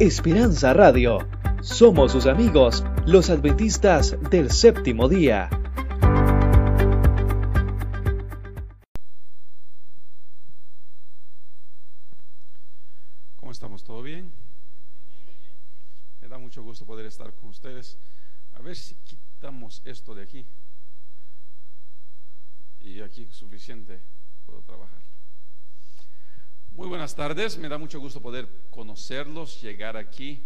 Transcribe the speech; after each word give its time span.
Esperanza 0.00 0.72
Radio. 0.72 1.18
Somos 1.60 2.12
sus 2.12 2.26
amigos, 2.26 2.84
los 3.06 3.30
adventistas 3.30 4.16
del 4.30 4.50
séptimo 4.50 5.08
día. 5.08 5.48
¿Cómo 13.36 13.52
estamos? 13.52 13.84
¿Todo 13.84 14.02
bien? 14.02 14.32
Me 16.20 16.28
da 16.28 16.38
mucho 16.38 16.62
gusto 16.62 16.84
poder 16.84 17.06
estar 17.06 17.32
con 17.34 17.50
ustedes. 17.50 17.96
A 18.54 18.62
ver 18.62 18.74
si 18.74 18.94
quitamos 19.04 19.82
esto 19.84 20.14
de 20.14 20.22
aquí. 20.24 20.44
Y 22.80 23.00
aquí 23.00 23.28
suficiente 23.30 24.00
puedo 24.46 24.60
trabajar. 24.62 25.11
Muy 26.74 26.88
buenas 26.88 27.14
tardes, 27.14 27.58
me 27.58 27.68
da 27.68 27.76
mucho 27.76 28.00
gusto 28.00 28.22
poder 28.22 28.48
conocerlos, 28.70 29.60
llegar 29.60 29.94
aquí. 29.98 30.42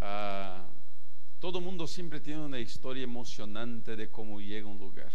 Ah, 0.00 0.64
todo 1.38 1.60
mundo 1.60 1.86
siempre 1.86 2.18
tiene 2.18 2.44
una 2.44 2.58
historia 2.58 3.04
emocionante 3.04 3.94
de 3.94 4.10
cómo 4.10 4.40
llega 4.40 4.66
a 4.66 4.70
un 4.70 4.80
lugar. 4.80 5.12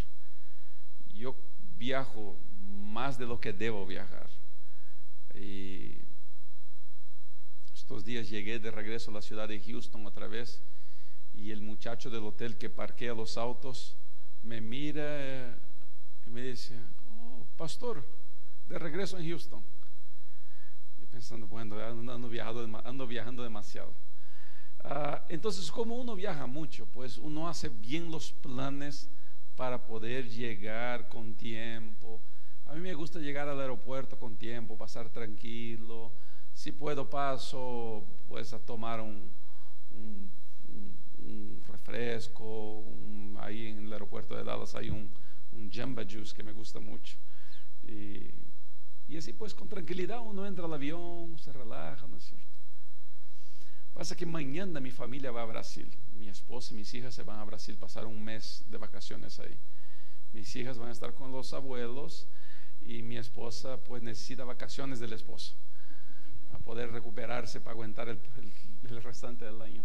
Yo 1.12 1.36
viajo 1.76 2.38
más 2.58 3.18
de 3.18 3.26
lo 3.26 3.38
que 3.38 3.52
debo 3.52 3.84
viajar. 3.84 4.30
Y 5.34 5.98
estos 7.74 8.02
días 8.02 8.30
llegué 8.30 8.58
de 8.58 8.70
regreso 8.70 9.10
a 9.10 9.14
la 9.14 9.22
ciudad 9.22 9.46
de 9.46 9.60
Houston 9.60 10.06
otra 10.06 10.26
vez 10.26 10.62
y 11.34 11.50
el 11.50 11.60
muchacho 11.60 12.08
del 12.08 12.24
hotel 12.24 12.56
que 12.56 12.70
parquea 12.70 13.12
los 13.12 13.36
autos 13.36 13.94
me 14.42 14.62
mira 14.62 15.04
eh, 15.04 15.54
y 16.26 16.30
me 16.30 16.40
dice, 16.44 16.80
oh, 17.20 17.46
pastor, 17.58 18.02
de 18.70 18.78
regreso 18.78 19.18
en 19.18 19.28
Houston 19.28 19.77
pensando, 21.10 21.46
bueno, 21.46 21.76
ando, 21.78 22.30
ando 22.84 23.06
viajando 23.06 23.42
demasiado. 23.42 23.92
Ah, 24.84 25.24
entonces, 25.28 25.70
como 25.70 25.96
uno 25.96 26.14
viaja 26.14 26.46
mucho, 26.46 26.86
pues 26.86 27.18
uno 27.18 27.48
hace 27.48 27.68
bien 27.68 28.10
los 28.10 28.32
planes 28.32 29.08
para 29.56 29.84
poder 29.86 30.28
llegar 30.28 31.08
con 31.08 31.34
tiempo. 31.34 32.20
A 32.66 32.74
mí 32.74 32.80
me 32.80 32.94
gusta 32.94 33.18
llegar 33.18 33.48
al 33.48 33.60
aeropuerto 33.60 34.18
con 34.18 34.36
tiempo, 34.36 34.76
pasar 34.76 35.08
tranquilo. 35.10 36.12
Si 36.54 36.72
puedo 36.72 37.08
paso, 37.08 38.04
pues 38.28 38.52
a 38.52 38.58
tomar 38.58 39.00
un, 39.00 39.30
un, 39.94 40.30
refresco. 41.66 42.84
ahí 43.40 43.68
en 43.68 43.86
el 43.86 43.92
aeropuerto 43.92 44.36
de 44.36 44.44
Dallas 44.44 44.74
hay 44.74 44.90
un, 44.90 45.10
un 45.52 45.70
Jamba 45.70 46.04
Juice 46.04 46.34
que 46.34 46.42
me 46.42 46.52
gusta 46.52 46.80
mucho. 46.80 47.16
Y 47.82 48.30
y 49.08 49.16
así 49.16 49.32
pues 49.32 49.54
con 49.54 49.68
tranquilidad 49.68 50.20
uno 50.20 50.46
entra 50.46 50.66
al 50.66 50.74
avión, 50.74 51.38
se 51.38 51.52
relaja, 51.52 52.06
¿no 52.06 52.18
es 52.18 52.24
cierto? 52.24 52.46
Pasa 53.94 54.14
que 54.14 54.26
mañana 54.26 54.80
mi 54.80 54.90
familia 54.90 55.32
va 55.32 55.42
a 55.42 55.46
Brasil. 55.46 55.90
Mi 56.12 56.28
esposa 56.28 56.72
y 56.72 56.76
mis 56.76 56.92
hijas 56.94 57.14
se 57.14 57.22
van 57.22 57.40
a 57.40 57.44
Brasil, 57.44 57.76
pasar 57.76 58.06
un 58.06 58.22
mes 58.22 58.62
de 58.68 58.76
vacaciones 58.76 59.40
ahí. 59.40 59.56
Mis 60.32 60.54
hijas 60.56 60.78
van 60.78 60.90
a 60.90 60.92
estar 60.92 61.14
con 61.14 61.32
los 61.32 61.54
abuelos 61.54 62.28
y 62.82 63.02
mi 63.02 63.16
esposa 63.16 63.78
pues 63.78 64.02
necesita 64.02 64.44
vacaciones 64.44 65.00
del 65.00 65.14
esposo 65.14 65.54
a 66.52 66.58
poder 66.58 66.92
recuperarse 66.92 67.60
para 67.60 67.72
aguantar 67.72 68.08
el, 68.08 68.20
el 68.88 69.02
restante 69.02 69.46
del 69.46 69.60
año. 69.62 69.82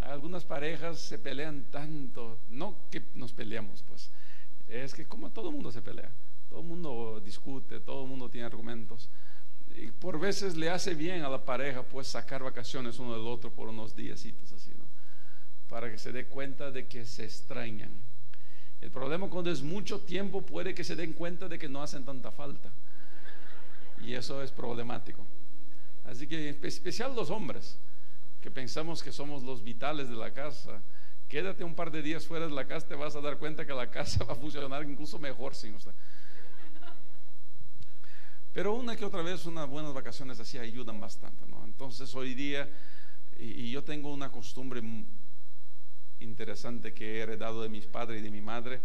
Algunas 0.00 0.44
parejas 0.44 1.00
se 1.00 1.18
pelean 1.18 1.64
tanto, 1.70 2.38
no 2.50 2.76
que 2.90 3.02
nos 3.14 3.32
peleamos 3.32 3.82
pues, 3.82 4.10
es 4.68 4.94
que 4.94 5.06
como 5.06 5.30
todo 5.30 5.50
mundo 5.50 5.72
se 5.72 5.82
pelea 5.82 6.10
todo 6.56 6.62
el 6.62 6.68
mundo 6.70 7.20
discute, 7.22 7.80
todo 7.80 8.04
el 8.04 8.08
mundo 8.08 8.30
tiene 8.30 8.46
argumentos. 8.46 9.10
Y 9.76 9.88
por 9.88 10.18
veces 10.18 10.56
le 10.56 10.70
hace 10.70 10.94
bien 10.94 11.22
a 11.22 11.28
la 11.28 11.44
pareja 11.44 11.82
pues 11.82 12.08
sacar 12.08 12.42
vacaciones 12.42 12.98
uno 12.98 13.12
del 13.12 13.26
otro 13.26 13.50
por 13.50 13.68
unos 13.68 13.94
días 13.94 14.20
así, 14.20 14.32
¿no? 14.78 14.86
Para 15.68 15.90
que 15.90 15.98
se 15.98 16.12
dé 16.12 16.24
cuenta 16.24 16.70
de 16.70 16.86
que 16.86 17.04
se 17.04 17.24
extrañan. 17.24 17.90
El 18.80 18.90
problema 18.90 19.28
cuando 19.28 19.50
es 19.50 19.60
mucho 19.60 20.00
tiempo 20.00 20.40
puede 20.40 20.74
que 20.74 20.82
se 20.82 20.96
den 20.96 21.12
cuenta 21.12 21.46
de 21.46 21.58
que 21.58 21.68
no 21.68 21.82
hacen 21.82 22.06
tanta 22.06 22.30
falta. 22.30 22.70
Y 24.00 24.14
eso 24.14 24.42
es 24.42 24.50
problemático. 24.50 25.26
Así 26.06 26.26
que 26.26 26.56
especial 26.62 27.14
los 27.14 27.28
hombres, 27.28 27.76
que 28.40 28.50
pensamos 28.50 29.02
que 29.02 29.12
somos 29.12 29.42
los 29.42 29.62
vitales 29.62 30.08
de 30.08 30.16
la 30.16 30.32
casa. 30.32 30.80
Quédate 31.28 31.64
un 31.64 31.74
par 31.74 31.90
de 31.90 32.00
días 32.00 32.26
fuera 32.26 32.46
de 32.46 32.54
la 32.54 32.66
casa, 32.66 32.88
te 32.88 32.94
vas 32.94 33.14
a 33.14 33.20
dar 33.20 33.36
cuenta 33.36 33.66
que 33.66 33.74
la 33.74 33.90
casa 33.90 34.24
va 34.24 34.32
a 34.32 34.36
funcionar 34.36 34.88
incluso 34.88 35.18
mejor 35.18 35.54
sin 35.54 35.74
usted. 35.74 35.92
Pero 38.56 38.72
una 38.72 38.96
que 38.96 39.04
otra 39.04 39.20
vez 39.20 39.44
unas 39.44 39.68
buenas 39.68 39.92
vacaciones 39.92 40.40
así 40.40 40.56
ayudan 40.56 40.98
bastante, 40.98 41.46
¿no? 41.46 41.62
Entonces 41.66 42.14
hoy 42.14 42.32
día, 42.32 42.66
y, 43.38 43.70
yo 43.70 43.84
tengo 43.84 44.10
una 44.10 44.32
costumbre 44.32 44.82
interesante 46.20 46.94
que 46.94 47.18
he 47.18 47.20
heredado 47.20 47.62
de 47.62 47.68
mis 47.68 47.84
padres 47.84 48.20
y 48.20 48.24
de 48.24 48.30
mi 48.30 48.40
madre, 48.40 48.80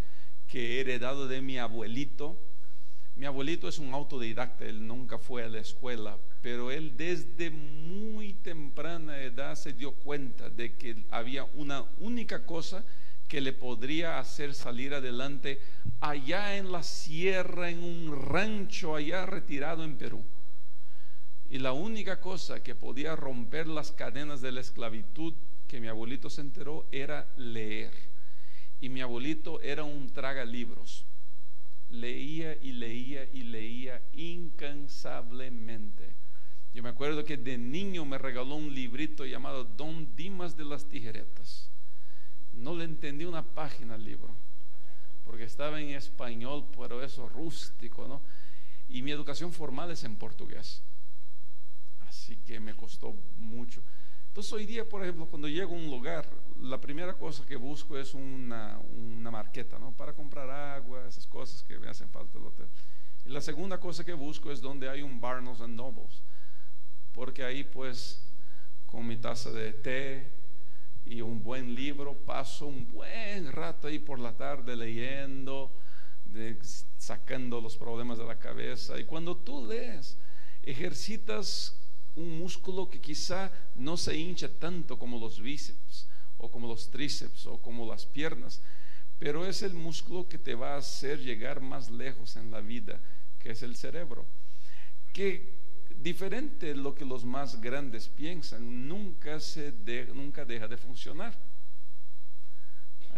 que 0.50 0.76
he 0.76 0.80
heredado 0.82 1.26
de 1.26 1.42
mi 1.42 1.58
abuelito. 1.58 2.38
Mi 3.16 3.26
abuelito 3.26 3.70
es 3.70 3.80
un 3.80 3.94
autodidacta, 3.94 4.66
él 4.66 4.86
nunca 4.86 5.18
fue 5.18 5.46
a 5.46 5.48
la 5.48 5.60
escuela, 5.60 6.18
pero 6.42 6.70
él 6.70 6.98
desde 6.98 7.50
muy 7.50 8.34
temprana 8.34 9.22
edad 9.22 9.56
se 9.56 9.72
dio 9.72 9.94
cuenta 9.94 10.50
de 10.50 10.76
que 10.76 11.06
había 11.12 11.46
una 11.56 11.86
única 12.02 12.46
cosa 12.46 12.84
que 13.32 13.40
le 13.40 13.54
podría 13.54 14.20
hacer 14.20 14.54
salir 14.54 14.94
adelante 14.94 15.62
allá 16.02 16.58
en 16.58 16.70
la 16.70 16.84
sierra, 16.84 17.70
en 17.70 17.82
un 17.82 18.22
rancho 18.22 18.94
allá 18.94 19.26
retirado 19.26 19.86
en 19.86 19.96
Perú. 19.96 20.22
Y 21.50 21.60
la 21.60 21.72
única 21.72 22.20
cosa 22.20 22.62
que 22.62 22.76
podía 22.76 23.16
romper 23.16 23.68
las 23.68 23.94
cadenas 23.94 24.42
de 24.42 24.52
la 24.52 24.60
esclavitud 24.60 25.34
que 25.70 25.80
mi 25.80 25.88
abuelito 25.88 26.30
se 26.30 26.42
enteró 26.42 26.86
era 26.92 27.26
leer. 27.38 27.94
Y 28.82 28.90
mi 28.90 29.00
abuelito 29.00 29.62
era 29.62 29.86
un 29.86 30.10
traga 30.10 30.44
libros. 30.44 31.06
Leía 31.90 32.58
y 32.62 32.74
leía 32.74 33.24
y 33.32 33.44
leía 33.44 34.02
incansablemente. 34.12 36.04
Yo 36.74 36.84
me 36.84 36.90
acuerdo 36.90 37.24
que 37.24 37.38
de 37.38 37.58
niño 37.58 38.04
me 38.04 38.18
regaló 38.18 38.56
un 38.56 38.76
librito 38.76 39.26
llamado 39.26 39.64
Don 39.64 40.18
Dimas 40.18 40.58
de 40.58 40.66
las 40.66 40.84
Tijeretas 40.84 41.71
no 42.54 42.76
le 42.76 42.86
entendí 42.86 43.26
una 43.26 43.44
página 43.44 43.96
al 43.96 44.04
libro, 44.04 44.30
porque 45.26 45.44
estaba 45.44 45.82
en 45.82 45.90
español, 45.92 46.66
pero 46.78 47.04
eso 47.04 47.28
rústico, 47.30 48.08
¿no? 48.08 48.22
Y 48.90 49.02
mi 49.02 49.12
educación 49.12 49.54
formal 49.54 49.92
es 49.92 50.04
en 50.04 50.16
portugués. 50.16 50.82
Así 52.08 52.36
que 52.38 52.60
me 52.60 52.76
costó 52.76 53.16
mucho. 53.38 53.82
Entonces 54.28 54.54
hoy 54.54 54.66
día, 54.66 54.88
por 54.88 55.02
ejemplo, 55.02 55.26
cuando 55.28 55.48
llego 55.48 55.74
a 55.74 55.78
un 55.78 55.90
lugar, 55.90 56.26
la 56.62 56.80
primera 56.80 57.14
cosa 57.14 57.46
que 57.46 57.56
busco 57.56 57.98
es 57.98 58.14
una, 58.14 58.78
una 58.80 59.32
marqueta, 59.32 59.78
¿no? 59.80 59.92
Para 59.92 60.14
comprar 60.14 60.50
agua, 60.50 61.08
esas 61.08 61.28
cosas 61.28 61.64
que 61.64 61.78
me 61.80 61.88
hacen 61.88 62.10
falta 62.10 62.38
el 62.38 62.46
hotel. 62.46 62.68
Y 63.26 63.30
la 63.30 63.42
segunda 63.42 63.80
cosa 63.80 64.04
que 64.04 64.14
busco 64.14 64.52
es 64.52 64.62
donde 64.62 64.90
hay 64.90 65.02
un 65.02 65.20
Barnes 65.20 65.62
and 65.62 65.76
Nobles, 65.76 66.22
porque 67.14 67.44
ahí 67.44 67.64
pues 67.64 68.24
con 68.86 69.06
mi 69.08 69.18
taza 69.18 69.52
de 69.52 69.74
té, 69.74 70.41
y 71.12 71.22
un 71.22 71.44
buen 71.44 71.76
libro, 71.76 72.14
paso 72.14 72.68
un 72.68 72.90
buen 72.90 73.52
rato 73.52 73.88
ahí 73.88 74.00
por 74.00 74.18
la 74.18 74.32
tarde 74.32 74.78
leyendo, 74.78 75.70
sacando 76.98 77.60
los 77.60 77.76
problemas 77.76 78.18
de 78.18 78.24
la 78.24 78.40
cabeza. 78.40 78.98
Y 78.98 79.04
cuando 79.04 79.36
tú 79.36 79.66
lees, 79.68 80.16
ejercitas 80.64 81.76
un 82.16 82.40
músculo 82.40 82.90
que 82.90 83.02
quizá 83.02 83.52
no 83.76 83.98
se 83.98 84.16
hincha 84.16 84.48
tanto 84.48 84.98
como 84.98 85.20
los 85.20 85.42
bíceps 85.42 86.08
o 86.38 86.50
como 86.50 86.70
los 86.70 86.90
tríceps 86.90 87.46
o 87.46 87.58
como 87.58 87.86
las 87.86 88.06
piernas, 88.06 88.62
pero 89.20 89.46
es 89.46 89.64
el 89.64 89.74
músculo 89.74 90.30
que 90.30 90.38
te 90.38 90.56
va 90.56 90.76
a 90.76 90.78
hacer 90.78 91.20
llegar 91.20 91.60
más 91.60 91.90
lejos 91.90 92.38
en 92.38 92.52
la 92.52 92.62
vida, 92.62 93.02
que 93.38 93.52
es 93.52 93.64
el 93.64 93.76
cerebro. 93.76 94.26
Que 95.12 95.61
diferente 96.02 96.68
de 96.68 96.76
lo 96.76 96.96
que 96.96 97.06
los 97.06 97.24
más 97.26 97.62
grandes 97.62 98.08
piensan, 98.08 98.88
nunca, 98.88 99.40
se 99.40 99.74
nunca 100.14 100.46
deja 100.46 100.68
de 100.68 100.78
funcionar. 100.78 101.38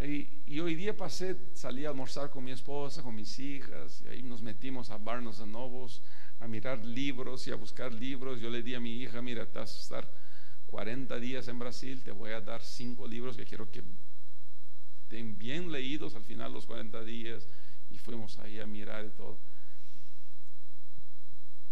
Y, 0.02 0.60
hoy 0.60 0.76
día 0.76 0.96
pasé, 0.96 1.36
salí 1.54 1.86
a 1.86 1.90
almorzar 1.90 2.30
con 2.30 2.44
mi 2.44 2.52
esposa, 2.52 3.02
con 3.02 3.16
mis 3.16 3.40
hijas, 3.40 4.02
y 4.06 4.10
ahí 4.10 4.24
nos 4.24 4.42
metimos 4.42 4.90
a 4.90 4.98
Barnes 4.98 5.40
Novos 5.40 6.02
a 6.40 6.48
mirar 6.48 6.84
libros 6.84 7.48
y 7.48 7.52
a 7.52 7.56
buscar 7.56 7.94
libros. 7.94 8.42
Yo 8.42 8.50
le 8.50 8.62
di 8.62 8.76
a 8.76 8.80
mi 8.80 9.02
hija, 9.02 9.22
mira, 9.22 9.46
te 9.46 9.60
vas 9.60 9.76
a 9.76 9.82
estar 9.82 10.12
40 10.68 11.20
días 11.20 11.48
en 11.48 11.60
Brasil, 11.60 12.02
te 12.04 12.12
voy 12.12 12.32
a 12.32 12.42
dar 12.42 12.62
cinco 12.62 13.08
libros 13.08 13.38
que 13.38 13.46
quiero 13.46 13.72
que 13.72 13.82
estén 15.04 15.38
bien 15.38 15.72
leídos 15.72 16.16
al 16.16 16.24
final 16.24 16.52
los 16.52 16.66
40 16.66 17.04
días. 17.04 17.48
Y 17.90 17.98
fuimos 17.98 18.40
ahí 18.40 18.60
a 18.60 18.66
mirar 18.66 19.06
y 19.06 19.10
todo. 19.10 19.38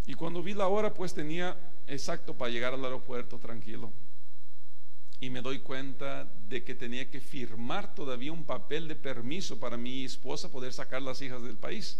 Y 0.05 0.13
cuando 0.13 0.41
vi 0.41 0.53
la 0.53 0.67
hora, 0.67 0.93
pues 0.93 1.13
tenía 1.13 1.57
exacto 1.87 2.33
para 2.33 2.51
llegar 2.51 2.73
al 2.73 2.83
aeropuerto 2.83 3.37
tranquilo. 3.37 3.91
Y 5.19 5.29
me 5.29 5.41
doy 5.41 5.59
cuenta 5.59 6.25
de 6.49 6.63
que 6.63 6.73
tenía 6.73 7.09
que 7.09 7.19
firmar 7.21 7.93
todavía 7.93 8.31
un 8.31 8.43
papel 8.43 8.87
de 8.87 8.95
permiso 8.95 9.59
para 9.59 9.77
mi 9.77 10.03
esposa 10.03 10.51
poder 10.51 10.73
sacar 10.73 11.01
las 11.01 11.21
hijas 11.21 11.43
del 11.43 11.57
país. 11.57 11.99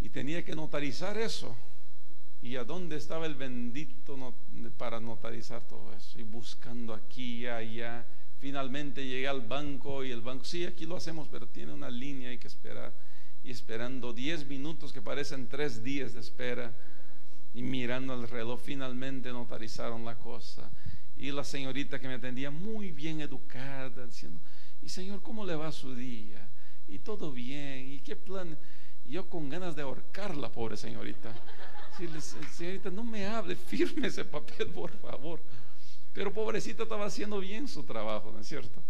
Y 0.00 0.08
tenía 0.08 0.44
que 0.44 0.56
notarizar 0.56 1.16
eso. 1.16 1.56
¿Y 2.42 2.56
a 2.56 2.64
dónde 2.64 2.96
estaba 2.96 3.26
el 3.26 3.34
bendito 3.34 4.34
para 4.76 5.00
notarizar 5.00 5.62
todo 5.62 5.92
eso? 5.94 6.18
Y 6.18 6.22
buscando 6.22 6.94
aquí 6.94 7.42
y 7.42 7.46
allá. 7.46 8.04
Finalmente 8.40 9.04
llegué 9.04 9.26
al 9.26 9.40
banco 9.40 10.04
y 10.04 10.12
el 10.12 10.20
banco, 10.20 10.44
sí, 10.44 10.64
aquí 10.64 10.86
lo 10.86 10.96
hacemos, 10.96 11.28
pero 11.28 11.48
tiene 11.48 11.72
una 11.72 11.90
línea, 11.90 12.30
hay 12.30 12.38
que 12.38 12.46
esperar. 12.46 12.92
Esperando 13.50 14.12
10 14.12 14.46
minutos 14.46 14.92
que 14.92 15.00
parecen 15.00 15.48
3 15.48 15.82
días 15.82 16.12
de 16.14 16.20
espera. 16.20 16.72
Y 17.54 17.62
mirando 17.62 18.14
el 18.14 18.28
reloj, 18.28 18.60
finalmente 18.60 19.30
notarizaron 19.30 20.04
la 20.04 20.16
cosa. 20.16 20.70
Y 21.16 21.32
la 21.32 21.42
señorita 21.42 21.98
que 21.98 22.08
me 22.08 22.14
atendía 22.14 22.50
muy 22.50 22.92
bien 22.92 23.20
educada, 23.20 24.06
diciendo, 24.06 24.38
y 24.82 24.88
Señor, 24.88 25.22
¿cómo 25.22 25.44
le 25.44 25.56
va 25.56 25.72
su 25.72 25.94
día? 25.94 26.48
Y 26.86 26.98
todo 26.98 27.32
bien, 27.32 27.90
¿y 27.90 28.00
qué 28.00 28.16
plan? 28.16 28.56
Y 29.04 29.12
yo 29.12 29.28
con 29.28 29.48
ganas 29.48 29.74
de 29.74 29.82
ahorcar 29.82 30.36
la 30.36 30.50
pobre 30.52 30.76
señorita. 30.76 31.34
señorita, 32.56 32.90
no 32.90 33.02
me 33.02 33.26
hable, 33.26 33.56
firme 33.70 34.08
ese 34.08 34.24
papel, 34.24 34.68
por 34.68 34.90
favor. 34.90 35.40
Pero 36.12 36.32
pobrecita 36.32 36.84
estaba 36.84 37.06
haciendo 37.06 37.40
bien 37.40 37.66
su 37.66 37.82
trabajo, 37.82 38.30
¿no 38.30 38.40
es 38.40 38.48
cierto? 38.48 38.82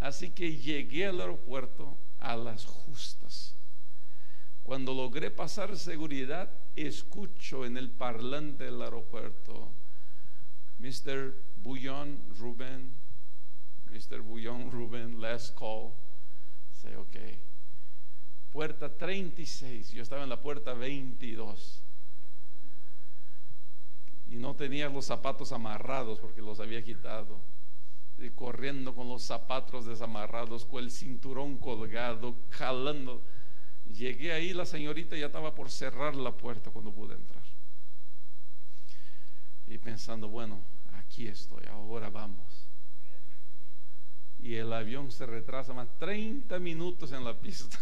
Así 0.00 0.30
que 0.30 0.56
llegué 0.56 1.06
al 1.06 1.20
aeropuerto 1.20 1.96
a 2.22 2.36
las 2.36 2.64
justas. 2.64 3.54
Cuando 4.62 4.94
logré 4.94 5.30
pasar 5.30 5.76
seguridad, 5.76 6.50
escucho 6.76 7.66
en 7.66 7.76
el 7.76 7.90
parlante 7.90 8.64
del 8.64 8.80
aeropuerto, 8.80 9.70
Mr. 10.78 11.34
Bouillon 11.62 12.18
Ruben, 12.38 12.92
Mr. 13.90 14.20
Bouillon 14.20 14.70
Ruben, 14.72 15.20
last 15.20 15.58
call. 15.58 15.92
Say, 16.80 16.94
ok. 16.94 17.16
Puerta 18.52 18.88
36, 18.88 19.92
yo 19.92 20.02
estaba 20.02 20.22
en 20.22 20.28
la 20.28 20.40
puerta 20.40 20.74
22. 20.74 21.80
Y 24.30 24.36
no 24.36 24.54
tenía 24.54 24.88
los 24.88 25.06
zapatos 25.06 25.52
amarrados 25.52 26.18
porque 26.18 26.40
los 26.40 26.60
había 26.60 26.82
quitado. 26.82 27.38
Corriendo 28.30 28.94
con 28.94 29.08
los 29.08 29.22
zapatos 29.22 29.86
desamarrados, 29.86 30.64
con 30.64 30.84
el 30.84 30.90
cinturón 30.90 31.58
colgado, 31.58 32.36
jalando. 32.50 33.22
Llegué 33.92 34.32
ahí, 34.32 34.52
la 34.52 34.64
señorita 34.64 35.16
ya 35.16 35.26
estaba 35.26 35.54
por 35.54 35.70
cerrar 35.70 36.14
la 36.14 36.32
puerta 36.32 36.70
cuando 36.70 36.92
pude 36.92 37.14
entrar. 37.14 37.42
Y 39.66 39.78
pensando, 39.78 40.28
bueno, 40.28 40.60
aquí 40.94 41.26
estoy, 41.26 41.64
ahora 41.70 42.10
vamos. 42.10 42.66
Y 44.40 44.56
el 44.56 44.72
avión 44.72 45.10
se 45.12 45.24
retrasa 45.24 45.72
más 45.72 45.88
30 45.98 46.58
minutos 46.58 47.12
en 47.12 47.24
la 47.24 47.34
pista. 47.34 47.78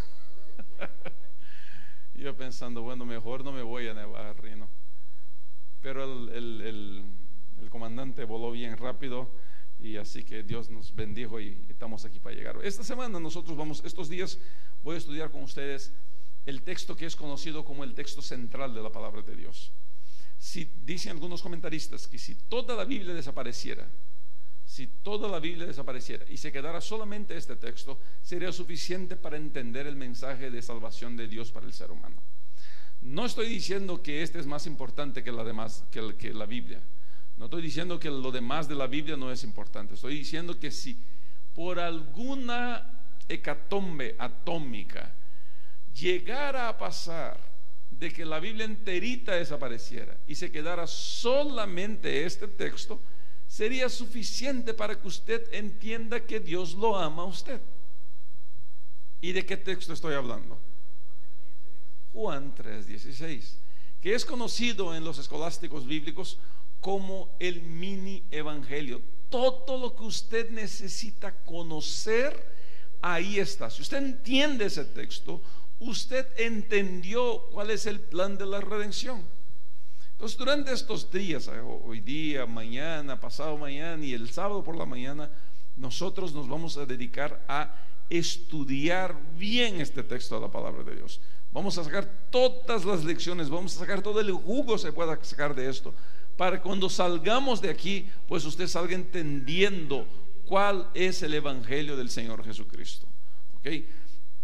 Yo 2.15 2.37
pensando, 2.37 2.83
bueno, 2.83 3.07
mejor 3.07 3.43
no 3.43 3.51
me 3.51 3.63
voy 3.63 3.89
a 3.89 3.95
nevar, 3.95 4.43
Rino. 4.43 4.69
Pero 5.81 6.05
el, 6.05 6.61
el, 6.61 7.71
comandante 7.71 8.25
voló 8.25 8.51
bien 8.51 8.77
rápido 8.77 9.31
y 9.83 9.97
así 9.97 10.25
que 10.25 10.43
Dios 10.43 10.71
nos 10.71 10.95
bendijo 10.95 11.41
y 11.41 11.57
estamos 11.69 12.05
aquí 12.05 12.21
para 12.21 12.35
llegar. 12.35 12.59
Esta 12.63 12.85
semana 12.85 13.19
nosotros 13.19 13.57
vamos, 13.57 13.83
estos 13.85 14.09
días 14.09 14.39
voy 14.83 14.97
a 14.97 14.99
estudiar 14.99 15.31
con 15.31 15.43
ustedes 15.43 15.93
el 16.47 16.63
texto 16.63 16.97
que 16.97 17.07
es 17.07 17.17
conocido 17.17 17.65
como 17.65 17.85
el 17.85 17.95
texto 17.95 18.23
central 18.23 18.75
de 18.75 18.83
la 18.83 18.91
palabra 18.91 19.23
de 19.23 19.37
Dios. 19.37 19.73
Si 20.39 20.71
dicen 20.85 21.13
algunos 21.13 21.43
comentaristas 21.43 22.07
que 22.07 22.19
si 22.19 22.35
toda 22.35 22.75
la 22.75 22.85
Biblia 22.85 23.15
desapareciera, 23.15 23.87
si 24.67 24.87
toda 24.87 25.29
la 25.29 25.41
Biblia 25.41 25.67
desapareciera 25.67 26.25
y 26.29 26.37
se 26.37 26.53
quedara 26.53 26.81
solamente 26.81 27.37
este 27.37 27.57
texto, 27.57 27.99
sería 28.23 28.53
suficiente 28.53 29.17
para 29.17 29.37
entender 29.37 29.87
el 29.87 29.97
mensaje 29.97 30.51
de 30.51 30.63
salvación 30.63 31.17
de 31.17 31.29
Dios 31.29 31.51
para 31.51 31.67
el 31.67 31.73
ser 31.73 31.91
humano. 31.91 32.17
No 33.03 33.27
estoy 33.27 33.49
diciendo 33.49 34.03
que 34.03 34.23
este 34.23 34.39
es 34.39 34.47
más 34.47 34.67
importante 34.67 35.25
que 35.25 35.33
la, 35.33 35.43
demás, 35.43 35.85
que, 35.91 36.15
que 36.17 36.33
la 36.33 36.47
Biblia. 36.47 36.81
No 37.41 37.47
estoy 37.47 37.63
diciendo 37.63 37.99
que 37.99 38.11
lo 38.11 38.31
demás 38.31 38.69
de 38.69 38.75
la 38.75 38.87
Biblia 38.87 39.17
no 39.17 39.33
es 39.33 39.45
importante. 39.45 39.95
Estoy 39.95 40.15
diciendo 40.15 40.61
que 40.61 40.71
si 40.71 41.03
por 41.55 41.81
alguna 41.81 42.87
hecatombe 43.31 44.15
atómica 44.19 45.15
llegara 45.95 46.69
a 46.69 46.77
pasar 46.77 47.41
de 47.91 48.13
que 48.13 48.27
la 48.27 48.41
Biblia 48.41 48.67
enterita 48.67 49.33
desapareciera 49.33 50.19
y 50.29 50.35
se 50.35 50.53
quedara 50.53 50.87
solamente 50.87 52.27
este 52.27 52.47
texto, 52.47 53.01
sería 53.49 53.89
suficiente 53.89 54.75
para 54.75 55.01
que 55.01 55.09
usted 55.09 55.49
entienda 55.55 56.21
que 56.21 56.41
Dios 56.41 56.75
lo 56.75 56.95
ama 56.95 57.23
a 57.23 57.27
usted. 57.27 57.63
¿Y 59.23 59.33
de 59.33 59.47
qué 59.47 59.57
texto 59.57 59.95
estoy 59.95 60.13
hablando? 60.13 60.59
Juan 62.13 62.55
3:16, 62.55 63.57
que 64.03 64.15
es 64.15 64.27
conocido 64.27 64.95
en 64.95 65.05
los 65.05 65.17
escolásticos 65.17 65.87
bíblicos 65.87 66.37
como 66.81 67.29
el 67.39 67.63
mini 67.63 68.25
evangelio. 68.31 69.01
Todo 69.29 69.79
lo 69.79 69.95
que 69.95 70.03
usted 70.03 70.51
necesita 70.51 71.33
conocer, 71.45 72.35
ahí 73.01 73.39
está. 73.39 73.71
Si 73.71 73.83
usted 73.83 73.99
entiende 73.99 74.67
ese 74.67 74.85
texto, 74.85 75.41
usted 75.79 76.27
entendió 76.37 77.43
cuál 77.53 77.71
es 77.71 77.87
el 77.87 78.01
plan 78.01 78.37
de 78.37 78.47
la 78.47 78.61
redención. 78.61 79.23
Entonces, 80.13 80.37
durante 80.37 80.73
estos 80.73 81.11
días, 81.11 81.49
eh, 81.49 81.61
hoy 81.61 82.01
día, 82.01 82.45
mañana, 82.45 83.19
pasado 83.19 83.57
mañana 83.57 84.05
y 84.05 84.13
el 84.13 84.31
sábado 84.31 84.63
por 84.63 84.77
la 84.77 84.85
mañana, 84.85 85.31
nosotros 85.77 86.35
nos 86.35 86.49
vamos 86.49 86.77
a 86.77 86.85
dedicar 86.85 87.43
a 87.49 87.75
estudiar 88.11 89.17
bien 89.39 89.81
este 89.81 90.03
texto 90.03 90.35
de 90.35 90.43
la 90.43 90.51
palabra 90.51 90.83
de 90.83 90.97
Dios. 90.97 91.21
Vamos 91.53 91.79
a 91.79 91.85
sacar 91.85 92.07
todas 92.31 92.85
las 92.85 93.05
lecciones, 93.05 93.49
vamos 93.49 93.75
a 93.77 93.81
sacar 93.81 94.03
todo 94.03 94.21
el 94.21 94.31
jugo 94.33 94.77
se 94.77 94.93
pueda 94.93 95.19
sacar 95.25 95.55
de 95.55 95.71
esto, 95.71 95.95
para 96.41 96.63
cuando 96.63 96.89
salgamos 96.89 97.61
de 97.61 97.69
aquí, 97.69 98.09
pues 98.27 98.47
usted 98.47 98.67
salga 98.67 98.95
entendiendo 98.95 100.07
cuál 100.47 100.89
es 100.95 101.23
el 101.23 101.35
evangelio 101.35 101.99
del 101.99 102.09
Señor 102.09 102.43
Jesucristo. 102.43 103.07
¿Ok? 103.59 103.69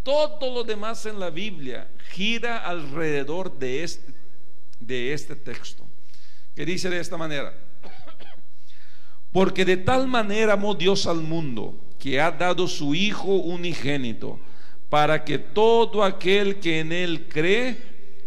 Todo 0.02 0.52
lo 0.52 0.62
demás 0.62 1.06
en 1.06 1.19
la 1.19 1.31
Biblia 1.31 1.88
gira 2.10 2.58
alrededor 2.58 3.58
de 3.58 3.82
este 3.82 4.12
de 4.78 5.14
este 5.14 5.37
texto, 5.37 5.87
que 6.54 6.66
dice 6.66 6.90
de 6.90 7.00
esta 7.00 7.16
manera, 7.16 7.54
porque 9.32 9.64
de 9.64 9.78
tal 9.78 10.06
manera 10.06 10.52
amó 10.52 10.75
Dios 10.75 11.06
al 11.06 11.22
mundo, 11.22 11.81
que 11.99 12.20
ha 12.20 12.31
dado 12.31 12.69
su 12.69 12.94
Hijo 12.94 13.37
unigénito, 13.37 14.38
para 14.90 15.25
que 15.25 15.38
todo 15.38 16.04
aquel 16.04 16.60
que 16.60 16.81
en 16.81 16.92
Él 16.92 17.26
cree 17.31 17.78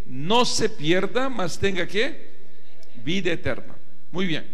no 0.07 0.43
se 0.43 0.69
pierda, 0.69 1.29
mas 1.29 1.59
tenga 1.59 1.87
que 1.87 2.28
vida 3.03 3.31
eterna. 3.31 3.75
Muy 4.11 4.25
bien, 4.25 4.45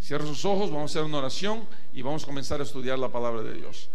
cierra 0.00 0.26
sus 0.26 0.44
ojos, 0.44 0.70
vamos 0.70 0.90
a 0.90 0.92
hacer 0.92 1.04
una 1.04 1.18
oración 1.18 1.64
y 1.92 2.02
vamos 2.02 2.24
a 2.24 2.26
comenzar 2.26 2.60
a 2.60 2.64
estudiar 2.64 2.98
la 2.98 3.10
palabra 3.10 3.42
de 3.42 3.54
Dios. 3.54 3.88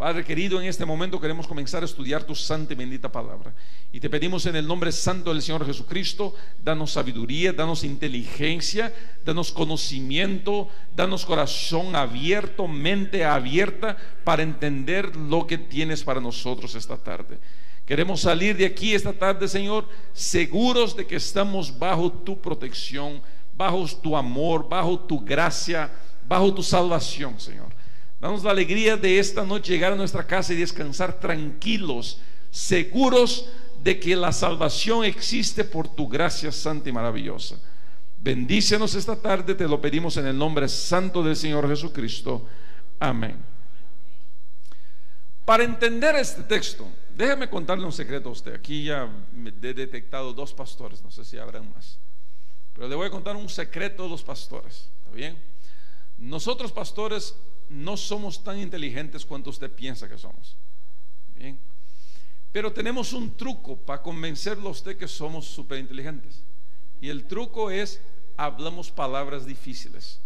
Padre 0.00 0.24
querido, 0.24 0.58
en 0.58 0.66
este 0.66 0.86
momento 0.86 1.20
queremos 1.20 1.46
comenzar 1.46 1.82
a 1.82 1.84
estudiar 1.84 2.24
tu 2.24 2.34
santa 2.34 2.72
y 2.72 2.76
bendita 2.76 3.12
palabra. 3.12 3.52
Y 3.92 4.00
te 4.00 4.08
pedimos 4.08 4.46
en 4.46 4.56
el 4.56 4.66
nombre 4.66 4.92
santo 4.92 5.30
del 5.30 5.42
Señor 5.42 5.66
Jesucristo, 5.66 6.34
danos 6.64 6.92
sabiduría, 6.92 7.52
danos 7.52 7.84
inteligencia, 7.84 8.94
danos 9.26 9.52
conocimiento, 9.52 10.70
danos 10.96 11.26
corazón 11.26 11.94
abierto, 11.94 12.66
mente 12.66 13.26
abierta 13.26 13.98
para 14.24 14.42
entender 14.42 15.14
lo 15.16 15.46
que 15.46 15.58
tienes 15.58 16.02
para 16.02 16.18
nosotros 16.18 16.74
esta 16.74 16.96
tarde. 16.96 17.38
Queremos 17.84 18.22
salir 18.22 18.56
de 18.56 18.64
aquí 18.64 18.94
esta 18.94 19.12
tarde, 19.12 19.48
Señor, 19.48 19.86
seguros 20.14 20.96
de 20.96 21.06
que 21.06 21.16
estamos 21.16 21.78
bajo 21.78 22.10
tu 22.10 22.40
protección, 22.40 23.20
bajo 23.60 23.86
tu 24.02 24.16
amor, 24.16 24.66
bajo 24.66 24.98
tu 25.00 25.20
gracia, 25.20 25.90
bajo 26.26 26.54
tu 26.54 26.62
salvación, 26.62 27.38
Señor. 27.38 27.68
Danos 28.18 28.42
la 28.42 28.52
alegría 28.52 28.96
de 28.96 29.18
esta 29.18 29.44
noche 29.44 29.74
llegar 29.74 29.92
a 29.92 29.96
nuestra 29.96 30.26
casa 30.26 30.54
y 30.54 30.56
descansar 30.56 31.20
tranquilos, 31.20 32.22
seguros 32.50 33.50
de 33.82 34.00
que 34.00 34.16
la 34.16 34.32
salvación 34.32 35.04
existe 35.04 35.62
por 35.62 35.88
tu 35.88 36.08
gracia 36.08 36.50
santa 36.50 36.88
y 36.88 36.92
maravillosa. 36.92 37.56
Bendícenos 38.18 38.94
esta 38.94 39.16
tarde, 39.20 39.54
te 39.54 39.68
lo 39.68 39.78
pedimos 39.78 40.16
en 40.16 40.28
el 40.28 40.38
nombre 40.38 40.66
santo 40.66 41.22
del 41.22 41.36
Señor 41.36 41.68
Jesucristo. 41.68 42.46
Amén. 42.98 43.36
Para 45.44 45.64
entender 45.64 46.16
este 46.16 46.44
texto, 46.44 46.88
déjeme 47.14 47.50
contarle 47.50 47.84
un 47.84 47.92
secreto 47.92 48.30
a 48.30 48.32
usted. 48.32 48.54
Aquí 48.54 48.84
ya 48.84 49.06
he 49.36 49.74
detectado 49.74 50.32
dos 50.32 50.54
pastores, 50.54 51.02
no 51.02 51.10
sé 51.10 51.26
si 51.26 51.36
habrán 51.36 51.70
más. 51.74 51.99
Pero 52.80 52.88
le 52.88 52.96
voy 52.96 53.08
a 53.08 53.10
contar 53.10 53.36
un 53.36 53.50
secreto 53.50 54.06
a 54.06 54.08
los 54.08 54.22
pastores. 54.22 54.88
¿Está 55.00 55.10
bien? 55.14 55.36
Nosotros 56.16 56.72
pastores 56.72 57.36
no 57.68 57.94
somos 57.94 58.42
tan 58.42 58.58
inteligentes 58.58 59.26
cuanto 59.26 59.50
usted 59.50 59.70
piensa 59.70 60.08
que 60.08 60.16
somos. 60.16 60.56
Bien. 61.34 61.58
Pero 62.50 62.72
tenemos 62.72 63.12
un 63.12 63.36
truco 63.36 63.76
para 63.76 64.00
convencerlo 64.00 64.68
a 64.68 64.72
usted 64.72 64.96
que 64.96 65.06
somos 65.06 65.44
súper 65.44 65.78
inteligentes. 65.78 66.42
Y 67.02 67.10
el 67.10 67.26
truco 67.26 67.70
es, 67.70 68.00
hablamos 68.38 68.90
palabras 68.90 69.44
difíciles. 69.44 70.18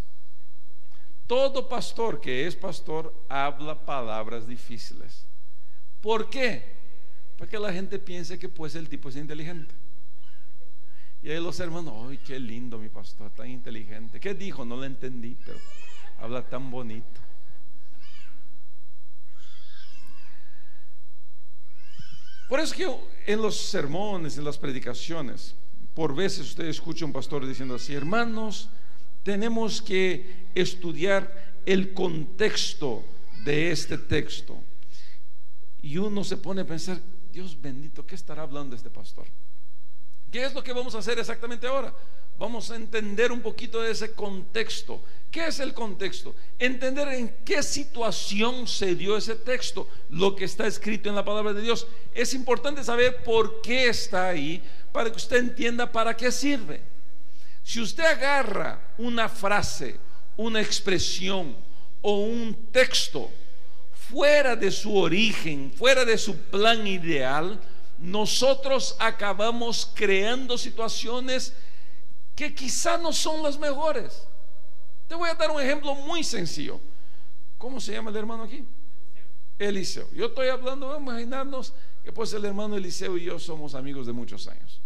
Todo 1.26 1.68
pastor 1.68 2.20
que 2.20 2.46
es 2.46 2.54
pastor 2.54 3.12
habla 3.28 3.84
palabras 3.84 4.46
difíciles. 4.46 5.26
¿Por 6.00 6.30
qué? 6.30 6.62
Para 7.36 7.50
que 7.50 7.58
la 7.58 7.72
gente 7.72 7.98
piense 7.98 8.38
que 8.38 8.48
pues 8.48 8.76
el 8.76 8.88
tipo 8.88 9.08
es 9.08 9.16
inteligente. 9.16 9.74
Y 11.24 11.30
ahí 11.30 11.42
los 11.42 11.58
hermanos, 11.58 11.94
¡ay, 12.10 12.18
qué 12.18 12.38
lindo 12.38 12.78
mi 12.78 12.90
pastor, 12.90 13.30
tan 13.30 13.48
inteligente! 13.48 14.20
¿Qué 14.20 14.34
dijo? 14.34 14.62
No 14.66 14.76
lo 14.76 14.84
entendí, 14.84 15.38
pero 15.46 15.58
habla 16.18 16.46
tan 16.46 16.70
bonito. 16.70 17.18
Por 22.46 22.60
eso 22.60 22.74
que 22.76 23.32
en 23.32 23.40
los 23.40 23.56
sermones, 23.56 24.36
en 24.36 24.44
las 24.44 24.58
predicaciones, 24.58 25.54
por 25.94 26.14
veces 26.14 26.40
usted 26.40 26.66
escucha 26.66 27.06
un 27.06 27.12
pastor 27.14 27.46
diciendo 27.46 27.76
así, 27.76 27.94
hermanos, 27.94 28.68
tenemos 29.22 29.80
que 29.80 30.48
estudiar 30.54 31.54
el 31.64 31.94
contexto 31.94 33.02
de 33.46 33.70
este 33.70 33.96
texto. 33.96 34.58
Y 35.80 35.96
uno 35.96 36.22
se 36.22 36.36
pone 36.36 36.60
a 36.60 36.66
pensar, 36.66 37.00
Dios 37.32 37.58
bendito, 37.58 38.06
¿qué 38.06 38.14
estará 38.14 38.42
hablando 38.42 38.76
este 38.76 38.90
pastor? 38.90 39.26
¿Qué 40.34 40.44
es 40.44 40.52
lo 40.52 40.64
que 40.64 40.72
vamos 40.72 40.96
a 40.96 40.98
hacer 40.98 41.16
exactamente 41.16 41.64
ahora? 41.64 41.94
Vamos 42.40 42.68
a 42.68 42.74
entender 42.74 43.30
un 43.30 43.40
poquito 43.40 43.80
de 43.80 43.92
ese 43.92 44.14
contexto. 44.14 45.00
¿Qué 45.30 45.46
es 45.46 45.60
el 45.60 45.72
contexto? 45.72 46.34
Entender 46.58 47.06
en 47.06 47.36
qué 47.44 47.62
situación 47.62 48.66
se 48.66 48.96
dio 48.96 49.16
ese 49.16 49.36
texto, 49.36 49.86
lo 50.10 50.34
que 50.34 50.46
está 50.46 50.66
escrito 50.66 51.08
en 51.08 51.14
la 51.14 51.24
palabra 51.24 51.52
de 51.52 51.62
Dios. 51.62 51.86
Es 52.12 52.34
importante 52.34 52.82
saber 52.82 53.22
por 53.22 53.60
qué 53.60 53.86
está 53.86 54.30
ahí, 54.30 54.60
para 54.90 55.08
que 55.08 55.18
usted 55.18 55.36
entienda 55.36 55.92
para 55.92 56.16
qué 56.16 56.32
sirve. 56.32 56.80
Si 57.62 57.80
usted 57.80 58.02
agarra 58.02 58.80
una 58.98 59.28
frase, 59.28 60.00
una 60.36 60.60
expresión 60.60 61.56
o 62.02 62.24
un 62.24 62.72
texto 62.72 63.30
fuera 64.10 64.56
de 64.56 64.72
su 64.72 64.96
origen, 64.96 65.72
fuera 65.72 66.04
de 66.04 66.18
su 66.18 66.36
plan 66.36 66.84
ideal, 66.88 67.60
nosotros 68.04 68.96
acabamos 68.98 69.90
creando 69.94 70.58
situaciones 70.58 71.54
que 72.36 72.54
quizá 72.54 72.98
no 72.98 73.12
son 73.12 73.42
las 73.42 73.58
mejores. 73.58 74.26
Te 75.08 75.14
voy 75.14 75.30
a 75.30 75.34
dar 75.34 75.50
un 75.50 75.60
ejemplo 75.60 75.94
muy 75.94 76.22
sencillo. 76.22 76.78
¿Cómo 77.56 77.80
se 77.80 77.92
llama 77.92 78.10
el 78.10 78.16
hermano 78.16 78.42
aquí? 78.42 78.62
Eliseo. 79.58 80.10
Yo 80.12 80.26
estoy 80.26 80.48
hablando, 80.48 80.88
vamos 80.88 81.14
a 81.14 81.20
imaginarnos 81.20 81.72
que 82.02 82.12
pues 82.12 82.30
el 82.34 82.44
hermano 82.44 82.76
Eliseo 82.76 83.16
y 83.16 83.24
yo 83.24 83.38
somos 83.38 83.74
amigos 83.74 84.06
de 84.06 84.12
muchos 84.12 84.48
años. 84.48 84.80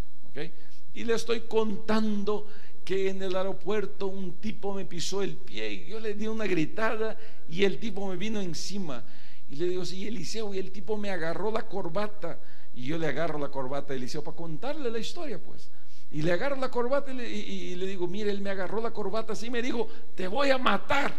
Y 0.94 1.02
le 1.02 1.14
estoy 1.14 1.40
contando 1.40 2.46
que 2.84 3.10
en 3.10 3.20
el 3.20 3.34
aeropuerto 3.34 4.06
un 4.06 4.34
tipo 4.34 4.74
me 4.74 4.84
pisó 4.84 5.22
el 5.22 5.34
pie 5.34 5.72
y 5.72 5.86
yo 5.86 5.98
le 5.98 6.14
di 6.14 6.28
una 6.28 6.46
gritada 6.46 7.18
y 7.50 7.64
el 7.64 7.78
tipo 7.80 8.06
me 8.06 8.16
vino 8.16 8.40
encima. 8.40 9.02
Y 9.50 9.56
le 9.56 9.66
digo, 9.66 9.84
sí, 9.84 10.06
Eliseo, 10.06 10.54
y 10.54 10.58
el 10.58 10.70
tipo 10.70 10.96
me 10.96 11.10
agarró 11.10 11.50
la 11.50 11.66
corbata. 11.66 12.38
Y 12.78 12.86
yo 12.86 12.96
le 12.96 13.08
agarro 13.08 13.40
la 13.40 13.48
corbata 13.48 13.92
a 13.92 13.96
Eliseo 13.96 14.22
para 14.22 14.36
contarle 14.36 14.88
la 14.88 15.00
historia, 15.00 15.36
pues. 15.40 15.68
Y 16.12 16.22
le 16.22 16.30
agarro 16.30 16.54
la 16.54 16.70
corbata 16.70 17.12
y 17.12 17.74
le, 17.74 17.86
digo, 17.86 18.06
mire, 18.06 18.30
él 18.30 18.40
me 18.40 18.50
agarró 18.50 18.80
la 18.80 18.92
corbata 18.92 19.32
así 19.32 19.46
y 19.46 19.50
me 19.50 19.60
dijo, 19.60 19.88
te 20.14 20.28
voy 20.28 20.50
a 20.50 20.58
matar. 20.58 21.12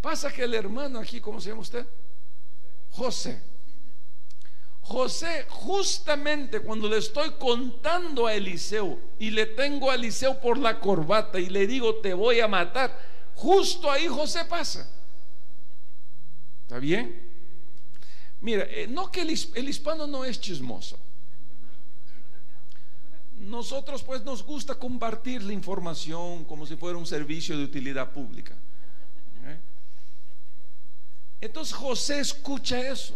Pasa 0.00 0.32
que 0.32 0.44
el 0.44 0.54
hermano 0.54 0.98
aquí, 0.98 1.20
¿cómo 1.20 1.42
se 1.42 1.50
llama 1.50 1.60
usted? 1.60 1.86
José. 2.92 3.38
José, 4.80 5.44
justamente 5.50 6.60
cuando 6.60 6.88
le 6.88 6.96
estoy 6.96 7.32
contando 7.32 8.26
a 8.26 8.32
Eliseo 8.32 8.98
y 9.18 9.28
le 9.30 9.44
tengo 9.44 9.90
a 9.90 9.96
Eliseo 9.96 10.40
por 10.40 10.56
la 10.56 10.80
corbata 10.80 11.38
y 11.38 11.50
le 11.50 11.66
digo, 11.66 11.96
te 11.96 12.14
voy 12.14 12.40
a 12.40 12.48
matar, 12.48 12.98
justo 13.34 13.90
ahí 13.90 14.06
José 14.08 14.46
pasa. 14.46 14.90
¿Está 16.62 16.78
bien? 16.78 17.33
Mira, 18.44 18.64
eh, 18.68 18.86
no 18.86 19.10
que 19.10 19.22
el 19.22 19.68
hispano 19.68 20.06
no 20.06 20.24
es 20.24 20.40
chismoso 20.40 20.98
nosotros 23.44 24.02
pues 24.02 24.24
nos 24.24 24.42
gusta 24.42 24.74
compartir 24.74 25.42
la 25.42 25.52
información 25.52 26.44
como 26.44 26.66
si 26.66 26.76
fuera 26.76 26.98
un 26.98 27.06
servicio 27.06 27.56
de 27.56 27.64
utilidad 27.64 28.10
pública. 28.10 28.54
¿Eh? 29.44 29.58
Entonces 31.42 31.74
José 31.74 32.20
escucha 32.20 32.80
eso. 32.80 33.14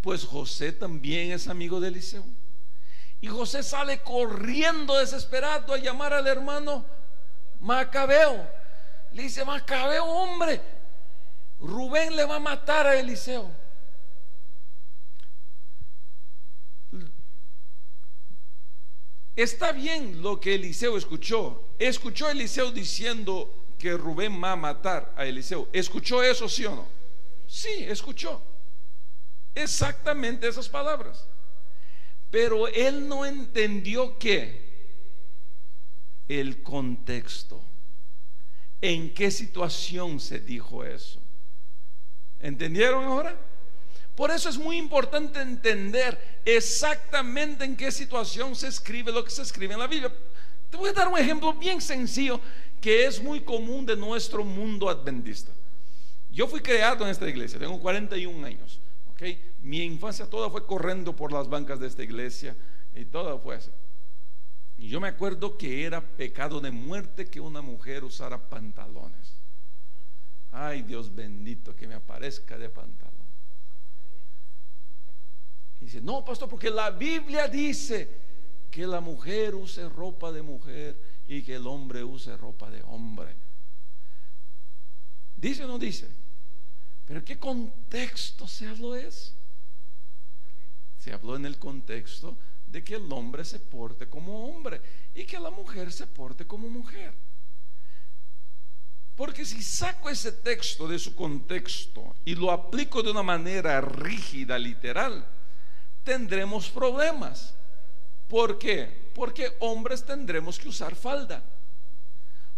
Pues 0.00 0.24
José 0.24 0.72
también 0.72 1.32
es 1.32 1.48
amigo 1.48 1.80
de 1.80 1.88
Eliseo. 1.88 2.24
Y 3.20 3.26
José 3.26 3.62
sale 3.62 4.00
corriendo 4.02 4.96
desesperado 4.96 5.72
a 5.72 5.78
llamar 5.78 6.12
al 6.12 6.26
hermano 6.26 6.84
Macabeo. 7.60 8.46
Le 9.12 9.24
dice, 9.24 9.44
Macabeo, 9.44 10.04
hombre, 10.04 10.60
Rubén 11.60 12.14
le 12.14 12.24
va 12.24 12.36
a 12.36 12.40
matar 12.40 12.86
a 12.86 12.98
Eliseo. 12.98 13.50
Está 19.34 19.70
bien 19.70 20.20
lo 20.20 20.40
que 20.40 20.56
Eliseo 20.56 20.96
escuchó. 20.96 21.62
Escuchó 21.78 22.28
Eliseo 22.28 22.72
diciendo 22.72 23.54
que 23.78 23.96
Rubén 23.96 24.42
va 24.42 24.52
a 24.52 24.56
matar 24.56 25.14
a 25.16 25.24
Eliseo. 25.24 25.68
¿Escuchó 25.72 26.22
eso, 26.22 26.48
sí 26.48 26.64
o 26.64 26.74
no? 26.74 26.88
Sí, 27.46 27.84
escuchó. 27.84 28.42
Exactamente 29.54 30.48
esas 30.48 30.68
palabras. 30.68 31.24
Pero 32.30 32.68
él 32.68 33.08
no 33.08 33.24
entendió 33.24 34.18
qué. 34.18 34.66
El 36.26 36.62
contexto. 36.62 37.62
¿En 38.80 39.14
qué 39.14 39.30
situación 39.30 40.20
se 40.20 40.40
dijo 40.40 40.84
eso? 40.84 41.17
¿Entendieron 42.40 43.04
ahora? 43.04 43.36
Por 44.14 44.30
eso 44.30 44.48
es 44.48 44.58
muy 44.58 44.76
importante 44.76 45.40
entender 45.40 46.40
exactamente 46.44 47.64
en 47.64 47.76
qué 47.76 47.92
situación 47.92 48.56
se 48.56 48.66
escribe 48.66 49.12
lo 49.12 49.24
que 49.24 49.30
se 49.30 49.42
escribe 49.42 49.74
en 49.74 49.80
la 49.80 49.86
Biblia. 49.86 50.12
Te 50.70 50.76
voy 50.76 50.90
a 50.90 50.92
dar 50.92 51.08
un 51.08 51.18
ejemplo 51.18 51.52
bien 51.54 51.80
sencillo 51.80 52.40
que 52.80 53.06
es 53.06 53.22
muy 53.22 53.40
común 53.40 53.86
de 53.86 53.96
nuestro 53.96 54.44
mundo 54.44 54.88
adventista. 54.88 55.52
Yo 56.30 56.46
fui 56.46 56.60
creado 56.60 57.04
en 57.04 57.10
esta 57.10 57.28
iglesia, 57.28 57.58
tengo 57.58 57.80
41 57.80 58.46
años. 58.46 58.80
Mi 59.62 59.82
infancia 59.82 60.26
toda 60.28 60.50
fue 60.50 60.64
corriendo 60.64 61.14
por 61.14 61.32
las 61.32 61.48
bancas 61.48 61.80
de 61.80 61.88
esta 61.88 62.02
iglesia 62.02 62.56
y 62.94 63.04
todo 63.04 63.38
fue 63.40 63.56
así. 63.56 63.70
Y 64.76 64.88
yo 64.88 65.00
me 65.00 65.08
acuerdo 65.08 65.56
que 65.56 65.84
era 65.84 66.00
pecado 66.00 66.60
de 66.60 66.70
muerte 66.70 67.28
que 67.28 67.40
una 67.40 67.60
mujer 67.60 68.04
usara 68.04 68.48
pantalones. 68.48 69.37
Ay, 70.60 70.82
Dios 70.82 71.14
bendito 71.14 71.74
que 71.76 71.86
me 71.86 71.94
aparezca 71.94 72.58
de 72.58 72.68
pantalones 72.68 73.18
dice, 75.88 76.00
no, 76.02 76.24
pastor, 76.24 76.48
porque 76.48 76.70
la 76.70 76.90
Biblia 76.90 77.48
dice 77.48 78.08
que 78.70 78.86
la 78.86 79.00
mujer 79.00 79.54
use 79.54 79.88
ropa 79.88 80.30
de 80.30 80.42
mujer 80.42 81.00
y 81.26 81.42
que 81.42 81.54
el 81.54 81.66
hombre 81.66 82.04
use 82.04 82.36
ropa 82.36 82.70
de 82.70 82.82
hombre. 82.82 83.34
¿Dice 85.36 85.64
o 85.64 85.68
no 85.68 85.78
dice? 85.78 86.08
Pero 87.06 87.24
¿qué 87.24 87.38
contexto 87.38 88.46
se 88.46 88.66
habló 88.66 88.94
eso? 88.94 89.32
Se 90.98 91.12
habló 91.12 91.36
en 91.36 91.46
el 91.46 91.58
contexto 91.58 92.36
de 92.66 92.84
que 92.84 92.96
el 92.96 93.10
hombre 93.10 93.44
se 93.44 93.58
porte 93.58 94.08
como 94.08 94.46
hombre 94.46 94.82
y 95.14 95.24
que 95.24 95.40
la 95.40 95.50
mujer 95.50 95.90
se 95.90 96.06
porte 96.06 96.46
como 96.46 96.68
mujer. 96.68 97.14
Porque 99.18 99.44
si 99.44 99.64
saco 99.64 100.08
ese 100.08 100.30
texto 100.30 100.86
de 100.86 100.96
su 100.96 101.16
contexto 101.16 102.14
y 102.24 102.36
lo 102.36 102.52
aplico 102.52 103.02
de 103.02 103.10
una 103.10 103.24
manera 103.24 103.80
rígida, 103.80 104.56
literal, 104.56 105.26
tendremos 106.04 106.70
problemas. 106.70 107.52
¿Por 108.28 108.60
qué? 108.60 109.10
Porque 109.16 109.56
hombres 109.58 110.06
tendremos 110.06 110.56
que 110.56 110.68
usar 110.68 110.94
falda. 110.94 111.42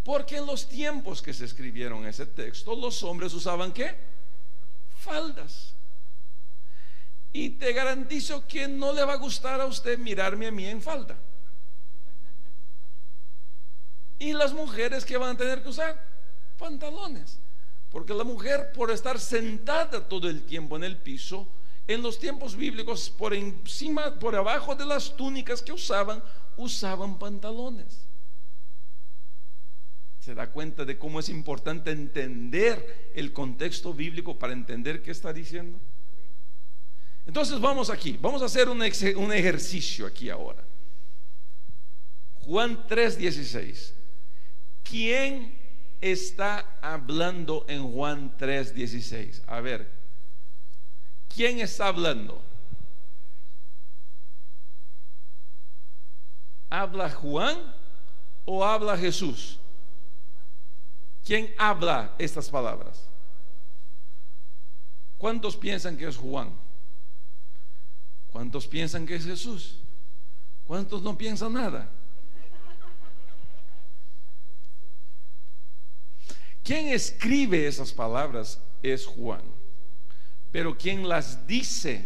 Porque 0.04 0.36
en 0.36 0.44
los 0.44 0.68
tiempos 0.68 1.22
que 1.22 1.32
se 1.32 1.46
escribieron 1.46 2.06
ese 2.06 2.26
texto, 2.26 2.76
los 2.76 3.02
hombres 3.04 3.32
usaban 3.32 3.72
qué? 3.72 3.96
Faldas. 4.98 5.72
Y 7.32 7.48
te 7.48 7.72
garantizo 7.72 8.46
que 8.46 8.68
no 8.68 8.92
le 8.92 9.02
va 9.02 9.14
a 9.14 9.16
gustar 9.16 9.62
a 9.62 9.64
usted 9.64 9.98
mirarme 9.98 10.48
a 10.48 10.52
mí 10.52 10.66
en 10.66 10.82
falda. 10.82 11.16
Y 14.18 14.34
las 14.34 14.52
mujeres 14.52 15.06
que 15.06 15.16
van 15.16 15.36
a 15.36 15.38
tener 15.38 15.62
que 15.62 15.70
usar 15.70 16.09
pantalones. 16.60 17.40
Porque 17.90 18.14
la 18.14 18.22
mujer 18.22 18.70
por 18.72 18.92
estar 18.92 19.18
sentada 19.18 20.06
todo 20.08 20.28
el 20.28 20.42
tiempo 20.42 20.76
en 20.76 20.84
el 20.84 20.96
piso, 20.96 21.48
en 21.88 22.02
los 22.02 22.20
tiempos 22.20 22.54
bíblicos, 22.54 23.10
por 23.10 23.34
encima, 23.34 24.14
por 24.20 24.36
abajo 24.36 24.76
de 24.76 24.86
las 24.86 25.16
túnicas 25.16 25.60
que 25.60 25.72
usaban, 25.72 26.22
usaban 26.56 27.18
pantalones. 27.18 28.04
Se 30.20 30.34
da 30.34 30.50
cuenta 30.50 30.84
de 30.84 30.98
cómo 30.98 31.18
es 31.18 31.28
importante 31.28 31.90
entender 31.90 33.10
el 33.14 33.32
contexto 33.32 33.92
bíblico 33.92 34.38
para 34.38 34.52
entender 34.52 35.02
qué 35.02 35.10
está 35.10 35.32
diciendo. 35.32 35.80
Entonces 37.26 37.60
vamos 37.60 37.90
aquí, 37.90 38.18
vamos 38.20 38.42
a 38.42 38.46
hacer 38.46 38.68
un, 38.68 38.82
ejercicio 38.82 40.06
aquí 40.06 40.30
ahora. 40.30 40.64
Juan 42.40 42.86
3:16. 42.86 43.92
¿Quién 44.82 45.59
está 46.00 46.78
hablando 46.80 47.64
en 47.68 47.92
Juan 47.92 48.36
3:16? 48.38 49.42
A 49.46 49.60
ver, 49.60 50.00
¿Quién 51.34 51.60
está 51.60 51.86
hablando? 51.86 52.42
¿Habla 56.68 57.10
Juan 57.10 57.56
o 58.44 58.64
habla 58.64 58.96
Jesús? 58.96 59.58
¿Quién 61.24 61.52
habla 61.56 62.14
estas 62.18 62.48
palabras? 62.50 63.04
¿Cuántos 65.18 65.56
piensan 65.56 65.96
que 65.96 66.06
es 66.06 66.16
Juan? 66.16 66.52
¿Cuántos 68.30 68.66
piensan 68.66 69.06
que 69.06 69.16
es 69.16 69.24
Jesús? 69.24 69.76
¿Cuántos 70.66 71.02
no 71.02 71.16
piensan 71.16 71.52
nada? 71.52 71.88
Quien 76.70 76.86
escribe 76.90 77.66
esas 77.66 77.92
palabras 77.92 78.60
es 78.80 79.04
Juan, 79.04 79.42
pero 80.52 80.78
quien 80.78 81.08
las 81.08 81.44
dice 81.44 82.04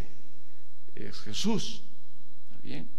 es 0.95 1.19
Jesús. 1.19 1.83
¿Está 2.49 2.61
bien? 2.63 2.89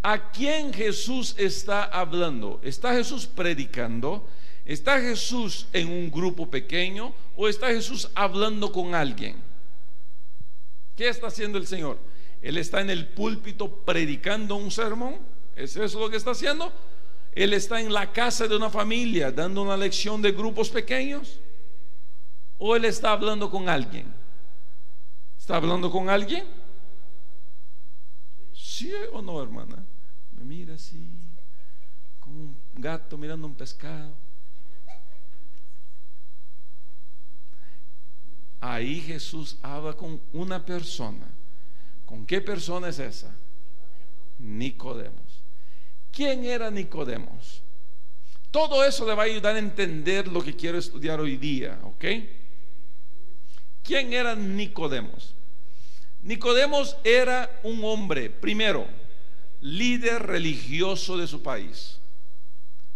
¿A 0.00 0.30
quién 0.30 0.72
Jesús 0.72 1.34
está 1.36 1.82
hablando? 1.82 2.60
¿Está 2.62 2.94
Jesús 2.94 3.26
predicando? 3.26 4.28
¿Está 4.64 5.00
Jesús 5.00 5.66
en 5.72 5.88
un 5.88 6.08
grupo 6.08 6.48
pequeño 6.48 7.12
o 7.34 7.48
está 7.48 7.66
Jesús 7.70 8.08
hablando 8.14 8.70
con 8.70 8.94
alguien? 8.94 9.42
¿Qué 10.94 11.08
está 11.08 11.26
haciendo 11.26 11.58
el 11.58 11.66
Señor? 11.66 11.98
Él 12.42 12.56
está 12.56 12.80
en 12.80 12.90
el 12.90 13.08
púlpito 13.08 13.68
predicando 13.84 14.54
un 14.54 14.70
sermón. 14.70 15.16
¿Es 15.56 15.74
eso 15.74 15.98
lo 15.98 16.08
que 16.08 16.16
está 16.16 16.30
haciendo? 16.30 16.72
Él 17.32 17.52
está 17.52 17.80
en 17.80 17.92
la 17.92 18.12
casa 18.12 18.48
de 18.48 18.56
una 18.56 18.70
familia 18.70 19.30
dando 19.30 19.62
una 19.62 19.76
lección 19.76 20.20
de 20.20 20.32
grupos 20.32 20.68
pequeños. 20.68 21.38
¿O 22.58 22.76
él 22.76 22.84
está 22.84 23.12
hablando 23.12 23.50
con 23.50 23.68
alguien? 23.68 24.12
¿Está 25.38 25.56
hablando 25.56 25.90
con 25.90 26.10
alguien? 26.10 26.44
¿Sí 28.54 28.92
o 29.12 29.22
no, 29.22 29.42
hermana? 29.42 29.76
Me 30.32 30.44
mira 30.44 30.74
así, 30.74 31.06
como 32.18 32.40
un 32.42 32.56
gato 32.76 33.16
mirando 33.16 33.46
un 33.46 33.54
pescado. 33.54 34.12
Ahí 38.60 39.00
Jesús 39.00 39.56
habla 39.62 39.94
con 39.94 40.20
una 40.32 40.64
persona. 40.64 41.26
¿Con 42.04 42.26
qué 42.26 42.40
persona 42.40 42.88
es 42.88 42.98
esa? 42.98 43.34
Nicodemos. 44.38 45.29
¿Quién 46.12 46.44
era 46.44 46.70
Nicodemos? 46.70 47.62
Todo 48.50 48.84
eso 48.84 49.06
le 49.06 49.14
va 49.14 49.22
a 49.22 49.26
ayudar 49.26 49.54
a 49.54 49.60
entender 49.60 50.26
lo 50.26 50.42
que 50.42 50.56
quiero 50.56 50.78
estudiar 50.78 51.20
hoy 51.20 51.36
día, 51.36 51.78
¿ok? 51.84 52.04
¿Quién 53.82 54.12
era 54.12 54.34
Nicodemos? 54.34 55.34
Nicodemos 56.22 56.96
era 57.04 57.60
un 57.62 57.84
hombre, 57.84 58.28
primero, 58.28 58.86
líder 59.60 60.22
religioso 60.24 61.16
de 61.16 61.26
su 61.26 61.42
país. 61.42 61.98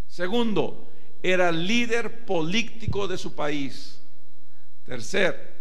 Segundo, 0.09 0.91
era 1.23 1.51
líder 1.51 2.25
político 2.27 3.09
de 3.09 3.17
su 3.17 3.35
país. 3.35 3.99
Tercer, 4.85 5.55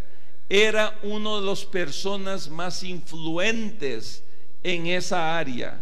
era 0.50 1.00
uno 1.04 1.40
de 1.40 1.48
las 1.48 1.66
personas 1.66 2.50
más 2.50 2.84
influentes 2.84 4.24
en 4.62 4.88
esa 4.88 5.38
área. 5.38 5.82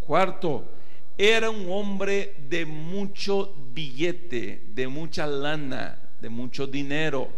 Cuarto, 0.00 0.70
era 1.22 1.50
un 1.50 1.70
hombre 1.70 2.34
de 2.48 2.64
mucho 2.64 3.54
billete, 3.74 4.62
de 4.72 4.88
mucha 4.88 5.26
lana, 5.26 5.98
de 6.18 6.30
mucho 6.30 6.66
dinero. 6.66 7.28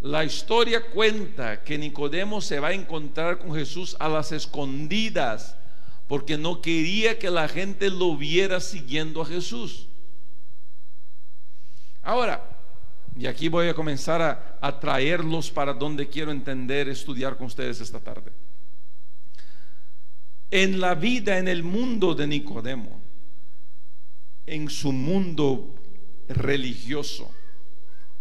La 0.00 0.24
historia 0.24 0.90
cuenta 0.90 1.62
que 1.62 1.78
Nicodemo 1.78 2.40
se 2.40 2.58
va 2.58 2.68
a 2.68 2.72
encontrar 2.72 3.38
con 3.38 3.54
Jesús 3.54 3.96
a 4.00 4.08
las 4.08 4.32
escondidas 4.32 5.56
porque 6.08 6.36
no 6.36 6.60
quería 6.60 7.20
que 7.20 7.30
la 7.30 7.46
gente 7.46 7.88
lo 7.88 8.16
viera 8.16 8.58
siguiendo 8.58 9.22
a 9.22 9.26
Jesús. 9.26 9.86
Ahora, 12.02 12.42
y 13.16 13.26
aquí 13.26 13.48
voy 13.48 13.68
a 13.68 13.74
comenzar 13.74 14.58
a, 14.60 14.80
traerlos 14.80 15.52
para 15.52 15.72
donde 15.72 16.08
quiero 16.08 16.32
entender, 16.32 16.88
estudiar 16.88 17.36
con 17.36 17.46
ustedes 17.46 17.80
esta 17.80 18.00
tarde. 18.00 18.32
En 20.50 20.80
la 20.80 20.94
vida, 20.94 21.38
en 21.38 21.48
el 21.48 21.62
mundo 21.62 22.14
de 22.14 22.26
Nicodemo, 22.26 23.00
en 24.46 24.70
su 24.70 24.92
mundo 24.92 25.74
religioso, 26.28 27.30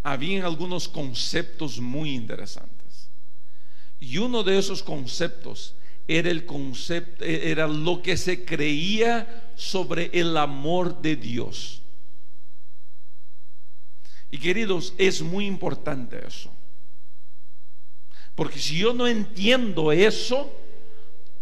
habían 0.04 0.46
algunos 0.46 0.88
conceptos 0.88 1.80
muy 1.80 2.14
interesantes. 2.14 3.10
Y 4.00 4.18
uno 4.18 4.44
de 4.44 4.58
esos 4.58 4.84
conceptos 4.84 5.76
era 6.08 6.30
el 6.30 6.46
concepto, 6.46 7.24
era 7.24 7.68
lo 7.68 8.02
que 8.02 8.16
se 8.16 8.46
creía 8.46 9.52
sobre 9.56 10.10
el 10.14 10.38
amor 10.38 11.02
de 11.02 11.16
Dios. 11.16 11.82
Y 14.30 14.38
queridos, 14.38 14.94
es 14.98 15.22
muy 15.22 15.46
importante 15.46 16.26
eso. 16.26 16.52
Porque 18.36 18.60
si 18.60 18.78
yo 18.78 18.94
no 18.94 19.08
entiendo 19.08 19.92
eso, 19.92 20.52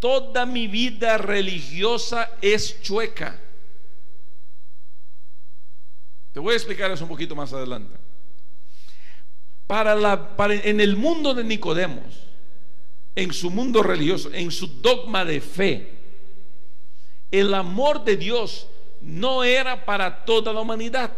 toda 0.06 0.46
mi 0.46 0.68
vida 0.68 1.18
religiosa 1.18 2.30
es 2.40 2.80
chueca. 2.80 3.40
Te 6.32 6.40
voy 6.40 6.54
a 6.54 6.58
explicar 6.58 6.92
eso 6.92 7.06
un 7.06 7.10
poquito 7.10 7.36
más 7.36 7.52
adelante. 7.54 7.98
Para 9.66 9.96
la, 9.96 10.36
en 10.64 10.80
el 10.80 10.96
mundo 10.96 11.34
de 11.34 11.44
Nicodemos, 11.44 12.04
en 13.16 13.34
su 13.34 13.50
mundo 13.50 13.82
religioso, 13.82 14.30
en 14.32 14.52
su 14.52 14.68
dogma 14.80 15.26
de 15.26 15.42
fe, 15.42 15.92
el 17.32 17.52
amor 17.56 18.04
de 18.04 18.16
Dios 18.16 18.68
no 19.02 19.44
era 19.44 19.86
para 19.86 20.24
toda 20.24 20.54
la 20.54 20.62
humanidad. 20.62 21.14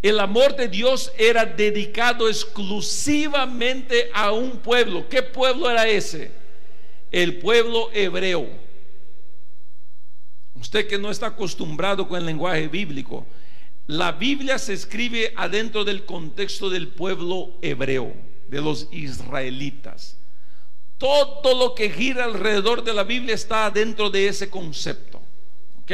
El 0.00 0.18
amor 0.20 0.56
de 0.56 0.68
Dios 0.68 1.12
era 1.18 1.44
dedicado 1.44 2.30
exclusivamente 2.30 4.10
a 4.14 4.32
un 4.32 4.52
pueblo. 4.52 5.06
¿Qué 5.06 5.22
pueblo 5.22 5.68
era 5.68 5.86
ese? 5.86 6.40
El 7.12 7.38
pueblo 7.38 7.90
hebreo. 7.92 8.48
Usted 10.54 10.88
que 10.88 10.98
no 10.98 11.10
está 11.10 11.28
acostumbrado 11.28 12.08
con 12.08 12.18
el 12.18 12.26
lenguaje 12.26 12.68
bíblico, 12.68 13.26
la 13.86 14.12
Biblia 14.12 14.58
se 14.58 14.72
escribe 14.72 15.32
adentro 15.36 15.84
del 15.84 16.04
contexto 16.04 16.70
del 16.70 16.88
pueblo 16.88 17.54
hebreo, 17.62 18.14
de 18.48 18.60
los 18.60 18.88
israelitas. 18.92 20.16
Todo 20.98 21.58
lo 21.58 21.74
que 21.74 21.90
gira 21.90 22.24
alrededor 22.24 22.84
de 22.84 22.94
la 22.94 23.02
Biblia 23.02 23.34
está 23.34 23.70
dentro 23.70 24.08
de 24.08 24.28
ese 24.28 24.48
concepto. 24.48 25.20
¿Ok? 25.82 25.92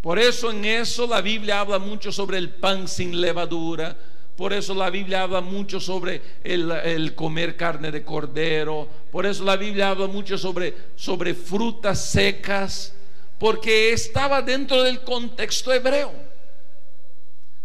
Por 0.00 0.20
eso 0.20 0.52
en 0.52 0.64
eso 0.64 1.08
la 1.08 1.20
Biblia 1.20 1.58
habla 1.58 1.80
mucho 1.80 2.12
sobre 2.12 2.38
el 2.38 2.50
pan 2.50 2.86
sin 2.86 3.20
levadura. 3.20 3.98
Por 4.36 4.52
eso 4.52 4.74
la 4.74 4.90
Biblia 4.90 5.22
habla 5.22 5.40
mucho 5.40 5.80
sobre 5.80 6.20
el, 6.44 7.14
comer 7.14 7.56
carne 7.56 7.90
de 7.90 8.04
cordero. 8.04 8.88
Por 9.10 9.26
eso 9.26 9.44
la 9.44 9.56
Biblia 9.56 9.90
habla 9.90 10.06
mucho 10.06 10.36
sobre, 10.36 10.74
sobre 10.94 11.34
frutas 11.34 12.04
secas. 12.04 12.94
Porque 13.38 13.92
estaba 13.92 14.42
dentro 14.42 14.82
del 14.82 15.02
contexto 15.02 15.72
hebreo. 15.72 16.12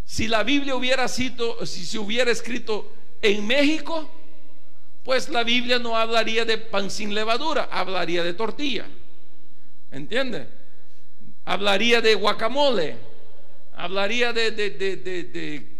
Si 0.06 0.28
la 0.28 0.44
Biblia 0.44 0.76
hubiera 0.76 1.08
sido, 1.08 1.66
si 1.66 1.86
se 1.86 1.98
hubiera 1.98 2.32
escrito 2.32 2.92
en 3.22 3.46
México, 3.48 4.10
pues 5.04 5.30
la 5.30 5.44
Biblia 5.44 5.80
no 5.80 5.98
hablaría 5.98 6.46
de 6.46 6.58
pan 6.58 6.90
sin 6.90 7.14
levadura, 7.14 7.70
hablaría 7.72 8.24
de 8.24 8.34
tortilla. 8.34 8.86
¿Entiende? 9.92 10.62
hablaría 11.46 12.02
de 12.02 12.16
guacamole, 12.16 12.96
hablaría 13.76 14.34
de, 14.34 14.52
de, 14.52 15.71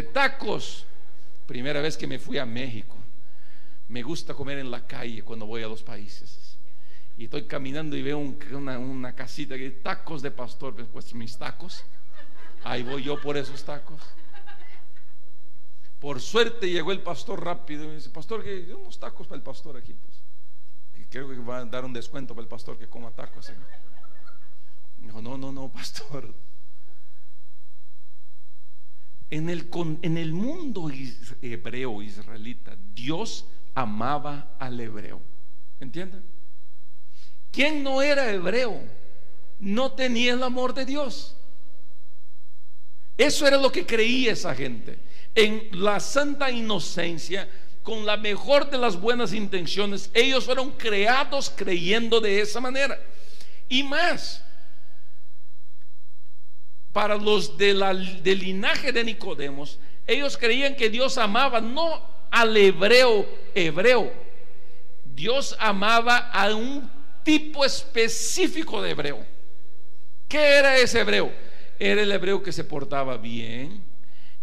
tacos. 0.00 0.86
Primera 1.46 1.82
vez 1.82 1.98
que 1.98 2.06
me 2.06 2.18
fui 2.18 2.38
a 2.38 2.46
México. 2.46 2.96
Me 3.88 4.02
gusta 4.02 4.32
comer 4.32 4.58
en 4.58 4.70
la 4.70 4.86
calle 4.86 5.22
cuando 5.22 5.44
voy 5.44 5.62
a 5.62 5.68
los 5.68 5.82
países. 5.82 6.56
Y 7.18 7.24
estoy 7.24 7.44
caminando 7.44 7.94
y 7.94 8.02
veo 8.02 8.18
una, 8.18 9.14
casita 9.14 9.58
que 9.58 9.70
tacos 9.70 10.22
de 10.22 10.30
pastor, 10.30 10.74
pues, 10.74 10.86
pues 10.90 11.12
mis 11.12 11.36
tacos. 11.36 11.84
Ahí 12.64 12.82
voy 12.82 13.02
yo 13.02 13.20
por 13.20 13.36
esos 13.36 13.62
tacos. 13.64 14.00
Por 16.00 16.20
suerte 16.20 16.70
llegó 16.70 16.90
el 16.90 17.00
pastor 17.00 17.44
rápido 17.44 17.84
y 17.84 17.88
me 17.88 17.94
dice, 17.96 18.08
pastor, 18.08 18.42
que 18.42 18.72
unos 18.74 18.98
tacos 18.98 19.26
para 19.26 19.36
el 19.36 19.42
pastor 19.42 19.76
aquí. 19.76 19.94
Pues. 19.94 21.06
creo 21.10 21.28
que 21.28 21.36
va 21.36 21.58
a 21.58 21.64
dar 21.66 21.84
un 21.84 21.92
descuento 21.92 22.34
para 22.34 22.44
el 22.44 22.48
pastor 22.48 22.78
que 22.78 22.88
coma 22.88 23.10
tacos. 23.10 23.50
¿eh? 23.50 23.56
No, 25.00 25.20
no, 25.36 25.52
no, 25.52 25.68
pastor. 25.68 26.34
En 29.32 29.48
el, 29.48 29.70
en 30.02 30.18
el 30.18 30.34
mundo 30.34 30.90
hebreo, 31.40 32.02
israelita, 32.02 32.76
Dios 32.92 33.46
amaba 33.74 34.56
al 34.58 34.78
hebreo. 34.78 35.22
¿Entienden? 35.80 36.22
¿Quién 37.50 37.82
no 37.82 38.02
era 38.02 38.30
hebreo? 38.30 38.78
No 39.58 39.92
tenía 39.92 40.34
el 40.34 40.42
amor 40.42 40.74
de 40.74 40.84
Dios. 40.84 41.34
Eso 43.16 43.46
era 43.46 43.56
lo 43.56 43.72
que 43.72 43.86
creía 43.86 44.32
esa 44.32 44.54
gente. 44.54 44.98
En 45.34 45.66
la 45.82 45.98
santa 45.98 46.50
inocencia 46.50 47.48
con 47.82 48.04
la 48.04 48.18
mejor 48.18 48.68
de 48.68 48.76
las 48.76 49.00
buenas 49.00 49.32
intenciones, 49.32 50.10
ellos 50.12 50.44
fueron 50.44 50.72
creados 50.72 51.50
creyendo 51.56 52.20
de 52.20 52.42
esa 52.42 52.60
manera. 52.60 53.00
Y 53.70 53.82
más, 53.82 54.44
para 56.92 57.16
los 57.16 57.56
del 57.56 57.80
linaje 58.24 58.92
de 58.92 59.04
Nicodemos, 59.04 59.78
ellos 60.06 60.36
creían 60.36 60.74
que 60.74 60.90
Dios 60.90 61.18
amaba 61.18 61.60
no 61.60 62.02
al 62.30 62.56
hebreo 62.56 63.26
hebreo, 63.54 64.12
Dios 65.04 65.56
amaba 65.58 66.30
a 66.30 66.54
un 66.54 66.90
tipo 67.22 67.64
específico 67.64 68.82
de 68.82 68.90
hebreo. 68.90 69.24
¿Qué 70.28 70.38
era 70.38 70.78
ese 70.78 71.00
hebreo? 71.00 71.30
Era 71.78 72.02
el 72.02 72.12
hebreo 72.12 72.42
que 72.42 72.52
se 72.52 72.64
portaba 72.64 73.18
bien, 73.18 73.82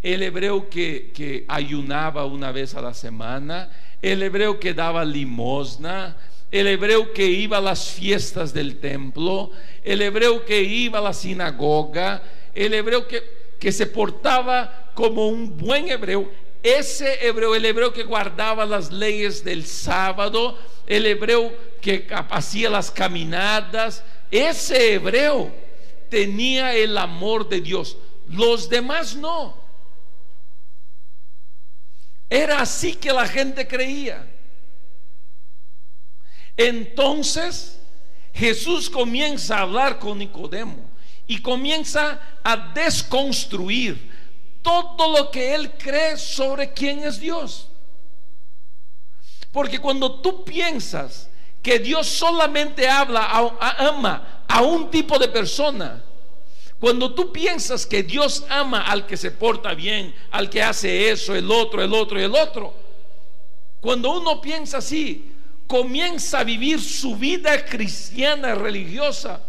el 0.02 0.24
hebreo 0.24 0.70
que, 0.70 1.46
ayunaba 1.48 2.26
una 2.26 2.52
vez 2.52 2.76
a 2.76 2.82
la 2.82 2.94
semana, 2.94 3.70
el 4.02 4.24
hebreo 4.24 4.60
que 4.60 4.74
daba 4.74 5.04
limosna, 5.04 6.16
el 6.52 6.68
hebreo 6.68 7.12
que 7.14 7.26
iba 7.26 7.58
a 7.58 7.62
las 7.62 7.90
fiestas 7.90 8.54
del 8.54 8.78
templo, 8.80 9.52
el 9.84 10.02
hebreo 10.02 10.46
que 10.46 10.62
iba 10.62 11.00
a 11.00 11.02
la 11.02 11.14
sinagoga, 11.14 12.22
el 12.54 12.74
hebreo 12.74 13.08
que, 13.08 13.24
que 13.60 13.72
se 13.72 13.86
portaba 13.88 14.92
como 14.94 15.28
un 15.28 15.58
buen 15.58 15.90
hebreo, 15.90 16.30
ese 16.62 17.26
hebreo, 17.26 17.56
el 17.56 17.66
hebreo 17.66 17.94
que 17.94 18.04
guardaba 18.04 18.66
las 18.66 18.92
leyes 18.92 19.44
del 19.44 19.66
sábado, 19.66 20.58
el 20.88 21.06
hebreo 21.06 21.54
que 21.82 22.08
hacía 22.30 22.70
las 22.70 22.92
caminadas, 22.92 24.04
ese 24.30 24.94
hebreo 24.94 25.52
tenía 26.10 26.76
el 26.76 26.98
amor 26.98 27.48
de 27.48 27.62
Dios, 27.62 27.98
los 28.28 28.70
demás 28.70 29.16
no. 29.16 29.58
Era 32.30 32.62
así 32.62 32.94
que 32.96 33.12
la 33.12 33.28
gente 33.28 33.68
creía. 33.68 34.28
Entonces 36.58 37.80
Jesús 38.34 38.90
comienza 38.90 39.58
a 39.58 39.62
hablar 39.62 39.98
con 39.98 40.18
Nicodemo 40.20 40.89
y 41.30 41.44
comienza 41.44 42.20
a 42.44 42.58
desconstruir 42.74 44.10
todo 44.64 45.16
lo 45.16 45.30
que 45.30 45.54
él 45.54 45.72
cree 45.78 46.18
sobre 46.18 46.74
quién 46.74 47.04
es 47.04 47.20
Dios. 47.20 47.68
Porque 49.52 49.78
cuando 49.78 50.22
tú 50.22 50.44
piensas 50.44 51.30
que 51.62 51.78
Dios 51.78 52.08
solamente 52.08 52.90
habla, 52.90 53.28
ama 53.78 54.44
a 54.48 54.64
un 54.64 54.90
tipo 54.90 55.20
de 55.20 55.28
persona, 55.28 56.04
cuando 56.80 57.14
tú 57.14 57.32
piensas 57.32 57.86
que 57.86 58.02
Dios 58.02 58.44
ama 58.50 58.88
al 58.88 59.06
que 59.06 59.16
se 59.16 59.30
porta 59.30 59.76
bien, 59.76 60.16
al 60.32 60.50
que 60.50 60.64
hace 60.64 61.12
eso, 61.12 61.36
el 61.36 61.52
otro, 61.52 61.84
el 61.84 61.94
otro 61.94 62.20
el 62.20 62.34
otro, 62.34 62.74
cuando 63.80 64.14
uno 64.20 64.42
piensa 64.42 64.80
así, 64.80 65.32
comienza 65.68 66.40
a 66.40 66.44
vivir 66.44 66.82
su 66.82 67.16
vida 67.18 67.64
cristiana 67.66 68.56
religiosa, 68.56 69.44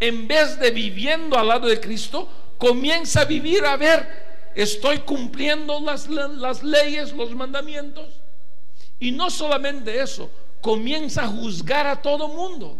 en 0.00 0.28
vez 0.28 0.58
de 0.58 0.70
viviendo 0.70 1.38
al 1.38 1.48
lado 1.48 1.68
de 1.68 1.80
Cristo, 1.80 2.28
comienza 2.58 3.22
a 3.22 3.24
vivir 3.24 3.64
a 3.64 3.76
ver, 3.76 4.52
estoy 4.54 4.98
cumpliendo 5.00 5.80
las, 5.80 6.08
las 6.08 6.62
leyes, 6.62 7.12
los 7.12 7.34
mandamientos. 7.34 8.20
Y 8.98 9.12
no 9.12 9.30
solamente 9.30 10.00
eso, 10.00 10.30
comienza 10.60 11.24
a 11.24 11.28
juzgar 11.28 11.86
a 11.86 12.00
todo 12.00 12.28
mundo. 12.28 12.78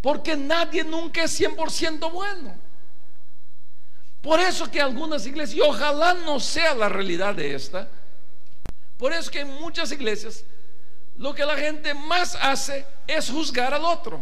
Porque 0.00 0.36
nadie 0.36 0.84
nunca 0.84 1.24
es 1.24 1.40
100% 1.40 2.10
bueno. 2.12 2.56
Por 4.20 4.40
eso 4.40 4.70
que 4.70 4.80
algunas 4.80 5.26
iglesias, 5.26 5.56
y 5.56 5.60
ojalá 5.60 6.14
no 6.14 6.40
sea 6.40 6.74
la 6.74 6.88
realidad 6.88 7.34
de 7.34 7.54
esta, 7.54 7.88
por 8.96 9.12
eso 9.12 9.30
que 9.30 9.40
en 9.40 9.54
muchas 9.60 9.92
iglesias 9.92 10.44
lo 11.16 11.34
que 11.34 11.44
la 11.44 11.56
gente 11.56 11.94
más 11.94 12.36
hace 12.40 12.84
es 13.06 13.30
juzgar 13.30 13.72
al 13.74 13.84
otro. 13.84 14.20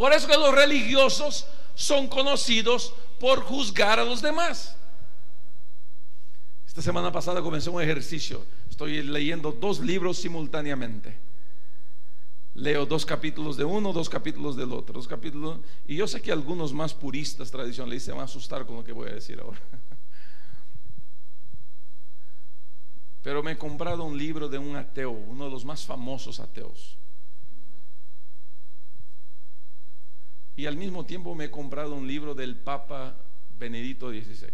Por 0.00 0.12
eso 0.14 0.26
que 0.26 0.38
los 0.38 0.54
religiosos 0.54 1.46
son 1.74 2.08
conocidos 2.08 2.94
por 3.18 3.42
juzgar 3.42 4.00
a 4.00 4.04
los 4.06 4.22
demás. 4.22 4.74
Esta 6.66 6.80
semana 6.80 7.12
pasada 7.12 7.42
comencé 7.42 7.68
un 7.68 7.82
ejercicio. 7.82 8.42
Estoy 8.70 9.02
leyendo 9.02 9.52
dos 9.52 9.80
libros 9.80 10.16
simultáneamente. 10.16 11.18
Leo 12.54 12.86
dos 12.86 13.04
capítulos 13.04 13.58
de 13.58 13.64
uno, 13.64 13.92
dos 13.92 14.08
capítulos 14.08 14.56
del 14.56 14.72
otro, 14.72 14.94
dos 14.94 15.06
capítulos. 15.06 15.58
Y 15.86 15.96
yo 15.96 16.08
sé 16.08 16.22
que 16.22 16.32
algunos 16.32 16.72
más 16.72 16.94
puristas 16.94 17.50
tradicionalistas 17.50 18.06
se 18.06 18.12
van 18.12 18.22
a 18.22 18.24
asustar 18.24 18.64
con 18.64 18.76
lo 18.76 18.84
que 18.84 18.92
voy 18.92 19.10
a 19.10 19.14
decir 19.16 19.38
ahora. 19.38 19.60
Pero 23.22 23.42
me 23.42 23.52
he 23.52 23.58
comprado 23.58 24.04
un 24.04 24.16
libro 24.16 24.48
de 24.48 24.56
un 24.56 24.76
ateo, 24.76 25.10
uno 25.10 25.44
de 25.44 25.50
los 25.50 25.66
más 25.66 25.84
famosos 25.84 26.40
ateos. 26.40 26.96
Y 30.60 30.66
al 30.66 30.76
mismo 30.76 31.06
tiempo 31.06 31.34
me 31.34 31.46
he 31.46 31.50
comprado 31.50 31.94
un 31.94 32.06
libro 32.06 32.34
del 32.34 32.54
Papa 32.54 33.16
Benedicto 33.58 34.10
XVI 34.10 34.52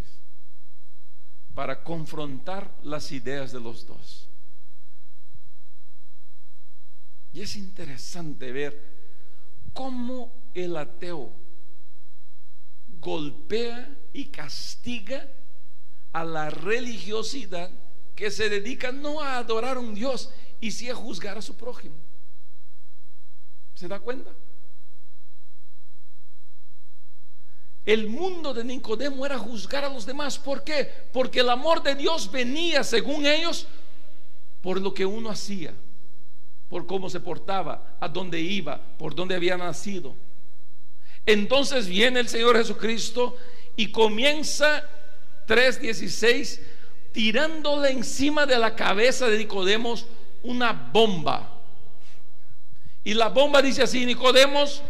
para 1.53 1.83
confrontar 1.83 2.73
las 2.85 3.11
ideas 3.11 3.51
de 3.51 3.59
los 3.59 3.85
dos. 3.89 4.29
Y 7.33 7.41
es 7.41 7.57
interesante 7.57 8.53
ver 8.53 8.81
cómo 9.73 10.33
el 10.55 10.77
ateo 10.77 11.33
golpea 13.01 13.93
y 14.13 14.27
castiga 14.27 15.29
a 16.13 16.23
la 16.23 16.51
religiosidad 16.51 17.69
que 18.15 18.31
se 18.31 18.49
dedica 18.49 18.93
no 18.93 19.21
a 19.21 19.39
adorar 19.39 19.77
a 19.77 19.81
un 19.81 19.97
Dios 19.97 20.31
y 20.61 20.71
sí 20.71 20.89
a 20.89 20.95
juzgar 20.95 21.37
a 21.37 21.43
su 21.43 21.57
prójimo. 21.57 21.97
¿Se 23.75 23.89
da 23.89 23.99
cuenta? 23.99 24.31
El 27.87 28.09
mundo 28.09 28.53
de 28.53 28.65
Nicodemo 28.65 29.25
era 29.25 29.39
juzgar 29.39 29.85
a 29.85 29.89
los 29.89 30.05
demás. 30.05 30.39
¿Por 30.39 30.65
qué? 30.65 30.91
Porque 31.13 31.41
el 31.41 31.49
amor 31.49 31.83
de 31.83 31.95
Dios 31.95 32.31
venía, 32.31 32.85
según 32.85 33.25
ellos, 33.25 33.67
por 34.61 34.81
lo 34.81 34.93
que 34.93 35.07
uno 35.07 35.31
hacía 35.31 35.73
por 36.69 36.87
cómo 36.87 37.09
se 37.09 37.21
portaba, 37.21 37.97
a 38.01 38.09
dónde 38.09 38.41
iba, 38.41 38.81
por 38.99 39.15
dónde 39.15 39.35
había 39.35 39.57
nacido. 39.57 40.15
Entonces 41.25 41.87
viene 41.87 42.21
el 42.21 42.29
Señor 42.29 42.57
Jesucristo 42.57 43.37
y 43.77 43.91
comienza 43.91 44.85
3.16 45.47 46.61
tirándole 47.13 47.91
encima 47.91 48.47
de 48.47 48.59
la 48.59 48.75
cabeza 48.75 49.29
de 49.29 49.39
Nicodemos 49.39 50.07
una 50.43 50.73
bomba. 50.73 51.53
Y 53.05 53.15
la 53.15 53.29
bomba 53.29 53.63
dice 53.63 53.83
así, 53.83 54.05
Nicodemos, 54.05 54.83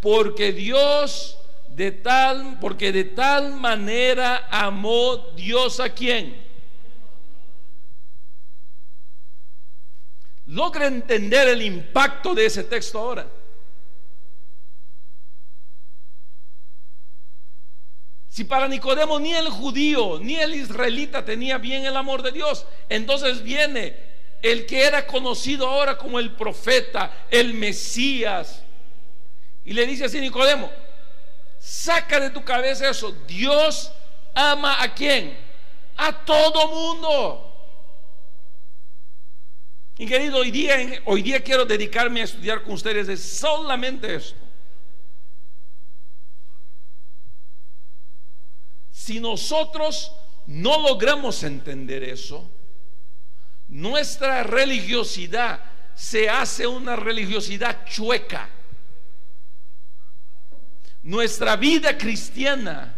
porque 0.00 0.52
Dios 0.52 1.35
de 1.76 1.92
tal, 1.92 2.58
porque 2.58 2.90
de 2.90 3.04
tal 3.04 3.52
manera 3.52 4.48
amó 4.50 5.18
Dios 5.36 5.78
a 5.78 5.90
quien 5.90 6.34
logra 10.46 10.86
entender 10.86 11.48
el 11.48 11.60
impacto 11.60 12.34
de 12.34 12.46
ese 12.46 12.64
texto 12.64 12.98
ahora. 12.98 13.26
Si 18.30 18.44
para 18.44 18.68
Nicodemo 18.68 19.20
ni 19.20 19.34
el 19.34 19.50
judío 19.50 20.18
ni 20.18 20.36
el 20.36 20.54
israelita 20.54 21.26
tenía 21.26 21.58
bien 21.58 21.84
el 21.84 21.96
amor 21.96 22.22
de 22.22 22.32
Dios, 22.32 22.64
entonces 22.88 23.42
viene 23.42 23.96
el 24.40 24.64
que 24.64 24.82
era 24.84 25.06
conocido 25.06 25.66
ahora 25.66 25.98
como 25.98 26.18
el 26.18 26.32
profeta, 26.32 27.26
el 27.30 27.52
Mesías, 27.52 28.62
y 29.64 29.74
le 29.74 29.84
dice 29.86 30.04
así 30.04 30.20
Nicodemo, 30.20 30.70
saca 31.66 32.20
de 32.20 32.30
tu 32.30 32.44
cabeza 32.44 32.88
eso, 32.88 33.10
Dios 33.26 33.90
ama 34.34 34.80
a 34.80 34.94
quién? 34.94 35.36
A 35.96 36.24
todo 36.24 36.68
mundo. 36.68 37.42
Y 39.98 40.06
querido, 40.06 40.38
hoy 40.38 40.52
día, 40.52 41.02
hoy 41.06 41.22
día 41.22 41.42
quiero 41.42 41.64
dedicarme 41.64 42.20
a 42.20 42.24
estudiar 42.24 42.62
con 42.62 42.74
ustedes 42.74 43.08
de 43.08 43.16
solamente 43.16 44.14
esto. 44.14 44.38
Si 48.92 49.18
nosotros 49.18 50.12
no 50.46 50.80
logramos 50.82 51.42
entender 51.42 52.04
eso, 52.04 52.48
nuestra 53.66 54.44
religiosidad 54.44 55.64
se 55.96 56.28
hace 56.28 56.66
una 56.66 56.94
religiosidad 56.94 57.84
chueca. 57.86 58.50
Nuestra 61.06 61.54
vida 61.54 61.96
cristiana 61.96 62.92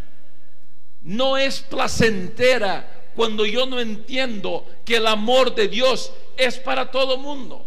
no 1.03 1.37
es 1.37 1.59
placentera 1.59 3.11
cuando 3.15 3.45
yo 3.45 3.67
no 3.67 3.79
entiendo 3.79 4.65
que 4.83 4.95
el 4.95 5.05
amor 5.05 5.53
de 5.53 5.67
Dios 5.67 6.11
es 6.35 6.57
para 6.57 6.89
todo 6.89 7.19
mundo. 7.19 7.63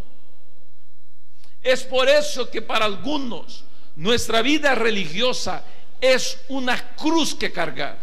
Es 1.63 1.85
por 1.85 2.09
eso 2.09 2.51
que 2.51 2.61
para 2.61 2.87
algunos 2.87 3.65
nuestra 3.95 4.43
vida 4.43 4.75
religiosa 4.75 5.63
es 6.01 6.41
una 6.49 6.97
cruz 6.97 7.37
que 7.37 7.53
cargar. 7.53 7.97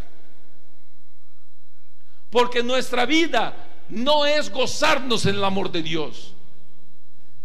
Porque 2.30 2.64
nuestra 2.64 3.06
vida 3.06 3.54
no 3.90 4.26
es 4.26 4.50
gozarnos 4.50 5.26
en 5.26 5.36
el 5.36 5.44
amor 5.44 5.74
de 5.74 5.84
Dios. 5.84 6.34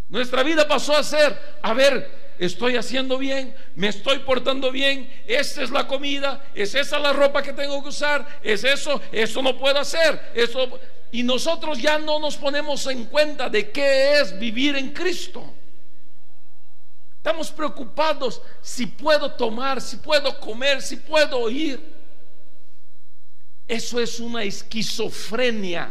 Nuestra 0.07 0.41
vida 0.41 0.65
pasó 0.65 0.95
a 0.95 1.03
ser, 1.03 1.37
a 1.61 1.73
ver, 1.73 2.24
estoy 2.39 2.75
haciendo 2.75 3.17
bien, 3.17 3.55
me 3.75 3.87
estoy 3.87 4.19
portando 4.19 4.71
bien, 4.71 5.09
esta 5.27 5.63
es 5.63 5.71
la 5.71 5.87
comida, 5.87 6.45
es 6.53 6.75
esa 6.75 6.99
la 6.99 7.13
ropa 7.13 7.41
que 7.41 7.53
tengo 7.53 7.81
que 7.81 7.89
usar, 7.89 8.39
es 8.43 8.63
eso, 8.63 9.01
eso 9.11 9.41
no 9.41 9.57
puedo 9.57 9.79
hacer, 9.79 10.31
eso 10.33 10.79
y 11.11 11.23
nosotros 11.23 11.81
ya 11.81 11.97
no 11.97 12.19
nos 12.19 12.35
ponemos 12.35 12.85
en 12.87 13.05
cuenta 13.05 13.49
de 13.49 13.71
qué 13.71 14.19
es 14.19 14.37
vivir 14.37 14.75
en 14.75 14.91
Cristo. 14.91 15.53
Estamos 17.17 17.51
preocupados 17.51 18.41
si 18.61 18.85
puedo 18.85 19.31
tomar, 19.31 19.81
si 19.81 19.97
puedo 19.97 20.37
comer, 20.39 20.81
si 20.81 20.97
puedo 20.97 21.39
oír. 21.39 21.79
Eso 23.67 23.99
es 23.99 24.19
una 24.19 24.43
esquizofrenia. 24.43 25.89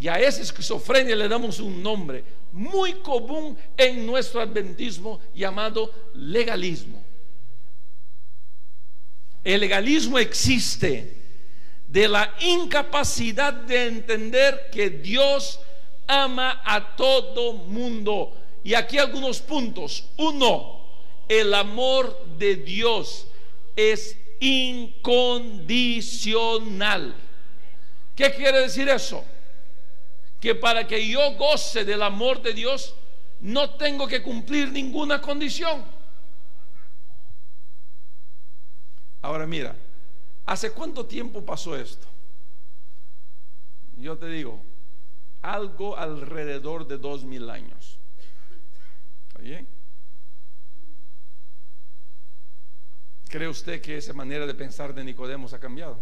Y 0.00 0.06
a 0.06 0.20
esa 0.20 0.42
esquizofrenia 0.42 1.16
le 1.16 1.28
damos 1.28 1.58
un 1.58 1.82
nombre 1.82 2.22
muy 2.52 2.94
común 2.94 3.56
en 3.76 4.06
nuestro 4.06 4.40
adventismo 4.40 5.20
llamado 5.34 5.92
legalismo. 6.14 7.02
El 9.44 9.60
legalismo 9.60 10.18
existe 10.18 11.14
de 11.88 12.08
la 12.08 12.34
incapacidad 12.40 13.52
de 13.52 13.86
entender 13.86 14.68
que 14.70 14.90
Dios 14.90 15.60
ama 16.06 16.62
a 16.64 16.96
todo 16.96 17.54
mundo. 17.54 18.32
Y 18.62 18.74
aquí 18.74 18.98
algunos 18.98 19.40
puntos. 19.40 20.04
Uno, 20.16 20.78
el 21.28 21.52
amor 21.54 22.26
de 22.38 22.56
Dios 22.56 23.26
es 23.76 24.16
incondicional. 24.40 27.14
¿Qué 28.14 28.32
quiere 28.32 28.60
decir 28.62 28.88
eso? 28.88 29.24
Que 30.40 30.54
para 30.54 30.86
que 30.86 31.08
yo 31.08 31.32
goce 31.32 31.84
del 31.84 32.02
amor 32.02 32.42
de 32.42 32.52
Dios, 32.52 32.94
no 33.40 33.70
tengo 33.70 34.06
que 34.06 34.22
cumplir 34.22 34.70
ninguna 34.70 35.20
condición. 35.20 35.84
Ahora 39.22 39.46
mira, 39.46 39.76
¿hace 40.46 40.70
cuánto 40.72 41.06
tiempo 41.06 41.44
pasó 41.44 41.76
esto? 41.76 42.06
Yo 43.96 44.16
te 44.16 44.28
digo, 44.28 44.62
algo 45.42 45.96
alrededor 45.96 46.86
de 46.86 46.98
dos 46.98 47.24
mil 47.24 47.50
años. 47.50 47.98
¿Está 49.28 49.42
bien? 49.42 49.66
¿Cree 53.28 53.48
usted 53.48 53.82
que 53.82 53.98
esa 53.98 54.12
manera 54.12 54.46
de 54.46 54.54
pensar 54.54 54.94
de 54.94 55.04
Nicodemos 55.04 55.52
ha 55.52 55.58
cambiado? 55.58 55.98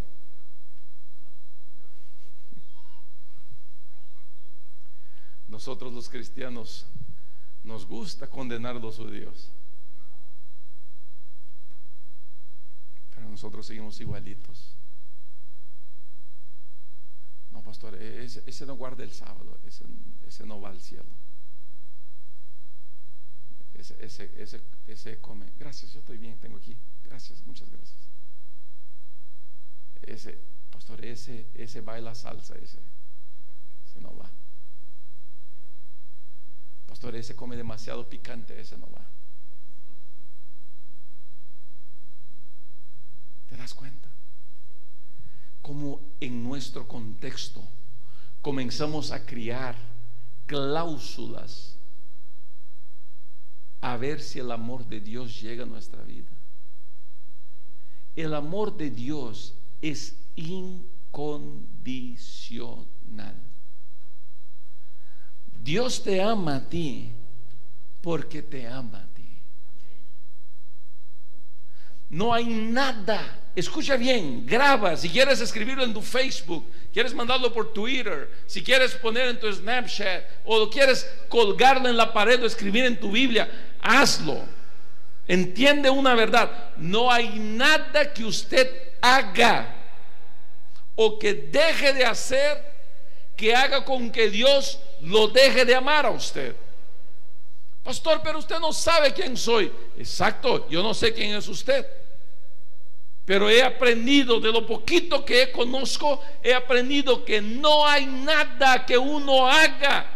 Nosotros 5.48 5.92
los 5.92 6.08
cristianos 6.08 6.86
nos 7.66 7.86
gusta 7.86 8.28
condenar 8.28 8.76
a 8.76 8.80
los 8.80 8.96
judíos. 8.96 9.48
Pero 13.14 13.28
nosotros 13.28 13.66
seguimos 13.66 14.00
igualitos. 14.00 14.70
No, 17.52 17.62
pastor, 17.62 17.94
ese, 17.96 18.66
no 18.66 18.76
guarda 18.76 19.02
el 19.02 19.12
sábado, 19.12 19.58
ese, 19.66 20.46
no 20.46 20.60
va 20.60 20.70
al 20.70 20.80
cielo. 20.80 21.04
Ese, 23.74 23.96
ese, 24.38 24.62
ese, 24.86 25.20
come. 25.20 25.46
Gracias, 25.58 25.92
yo 25.92 26.00
estoy 26.00 26.18
bien, 26.18 26.38
tengo 26.38 26.56
aquí. 26.56 26.76
Gracias, 27.04 27.44
muchas 27.46 27.68
gracias. 27.68 27.96
Ese, 30.02 30.38
pastor, 30.70 31.04
ese, 31.04 31.46
ese 31.54 31.80
baila 31.80 32.14
salsa, 32.14 32.54
ese, 32.56 32.78
ese 33.88 34.00
no 34.00 34.16
va. 34.16 34.30
Pastor, 36.86 37.16
ese 37.16 37.34
come 37.34 37.56
demasiado 37.56 38.08
picante, 38.08 38.60
ese 38.60 38.78
no 38.78 38.88
va. 38.90 39.04
¿Te 43.48 43.56
das 43.56 43.74
cuenta? 43.74 44.06
como 45.66 46.00
en 46.20 46.44
nuestro 46.44 46.86
contexto 46.86 47.60
comenzamos 48.40 49.10
a 49.10 49.26
criar 49.26 49.74
cláusulas 50.46 51.74
a 53.80 53.96
ver 53.96 54.22
si 54.22 54.38
el 54.38 54.52
amor 54.52 54.86
de 54.86 55.00
Dios 55.00 55.40
llega 55.40 55.64
a 55.64 55.66
nuestra 55.66 56.04
vida. 56.04 56.30
El 58.14 58.32
amor 58.32 58.76
de 58.76 58.90
Dios 58.90 59.54
es 59.82 60.14
incondicional. 60.36 63.34
Dios 65.66 66.02
te 66.02 66.22
ama 66.22 66.56
a 66.56 66.68
ti 66.68 67.10
porque 68.00 68.40
te 68.40 68.66
ama 68.66 68.98
a 68.98 69.14
ti. 69.14 69.28
No 72.08 72.32
hay 72.32 72.46
nada 72.46 73.42
escucha 73.56 73.96
bien, 73.96 74.44
graba, 74.46 74.96
si 74.98 75.08
quieres 75.08 75.40
escribirlo 75.40 75.82
en 75.82 75.94
tu 75.94 76.02
Facebook, 76.02 76.70
quieres 76.92 77.14
mandarlo 77.14 77.52
por 77.52 77.72
Twitter, 77.72 78.30
si 78.46 78.62
quieres 78.62 78.92
poner 78.92 79.28
en 79.28 79.40
tu 79.40 79.50
Snapchat 79.50 80.24
o 80.44 80.68
quieres 80.68 81.10
colgarlo 81.30 81.88
en 81.88 81.96
la 81.96 82.12
pared 82.12 82.40
o 82.42 82.46
escribir 82.46 82.84
en 82.84 83.00
tu 83.00 83.10
Biblia, 83.10 83.50
hazlo. 83.80 84.38
Entiende 85.26 85.88
una 85.88 86.14
verdad, 86.14 86.50
no 86.76 87.10
hay 87.10 87.38
nada 87.38 88.12
que 88.12 88.24
usted 88.24 88.70
haga 89.00 89.74
o 90.94 91.18
que 91.18 91.32
deje 91.32 91.94
de 91.94 92.04
hacer 92.04 92.76
que 93.36 93.54
haga 93.54 93.84
con 93.84 94.10
que 94.10 94.30
Dios 94.30 94.78
lo 95.06 95.28
deje 95.28 95.64
de 95.64 95.74
amar 95.74 96.06
a 96.06 96.10
usted. 96.10 96.54
Pastor, 97.82 98.20
pero 98.22 98.38
usted 98.38 98.58
no 98.58 98.72
sabe 98.72 99.12
quién 99.12 99.36
soy. 99.36 99.72
Exacto, 99.96 100.68
yo 100.68 100.82
no 100.82 100.92
sé 100.92 101.14
quién 101.14 101.34
es 101.34 101.46
usted. 101.48 101.86
Pero 103.24 103.48
he 103.48 103.62
aprendido, 103.62 104.40
de 104.40 104.52
lo 104.52 104.66
poquito 104.66 105.24
que 105.24 105.50
conozco, 105.52 106.20
he 106.42 106.54
aprendido 106.54 107.24
que 107.24 107.40
no 107.40 107.86
hay 107.86 108.06
nada 108.06 108.84
que 108.84 108.98
uno 108.98 109.48
haga 109.48 110.12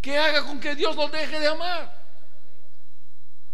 que 0.00 0.18
haga 0.18 0.44
con 0.44 0.58
que 0.58 0.74
Dios 0.74 0.96
lo 0.96 1.06
deje 1.08 1.38
de 1.38 1.46
amar. 1.46 2.02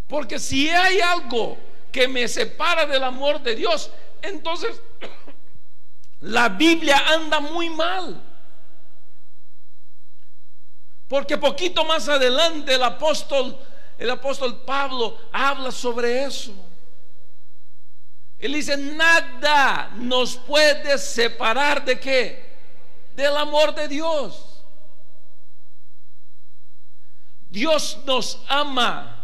Porque 0.07 0.39
si 0.39 0.67
hay 0.67 0.99
algo 0.99 1.59
que 1.91 2.07
me 2.07 2.27
separa 2.27 2.87
del 2.87 3.03
amor 3.03 3.39
de 3.43 3.55
Dios, 3.55 3.91
entonces 4.23 4.81
la 6.21 6.49
Biblia 6.49 6.97
anda 7.07 7.39
muy 7.39 7.69
mal. 7.69 8.28
Porque 11.09 11.37
poquito 11.37 11.83
más 11.83 12.07
adelante 12.07 12.75
el 12.75 12.83
apóstol 12.83 13.57
el 13.99 14.09
apóstol 14.09 14.61
Pablo 14.61 15.17
habla 15.31 15.71
sobre 15.71 16.23
eso. 16.23 16.53
Él 18.39 18.53
dice, 18.53 18.77
nada 18.77 19.91
nos 19.95 20.37
puede 20.37 20.97
separar 20.97 21.83
de 21.83 21.99
qué? 21.99 22.49
Del 23.13 23.35
amor 23.35 23.75
de 23.75 23.89
Dios. 23.89 24.63
Dios 27.49 27.99
nos 28.05 28.41
ama 28.47 29.18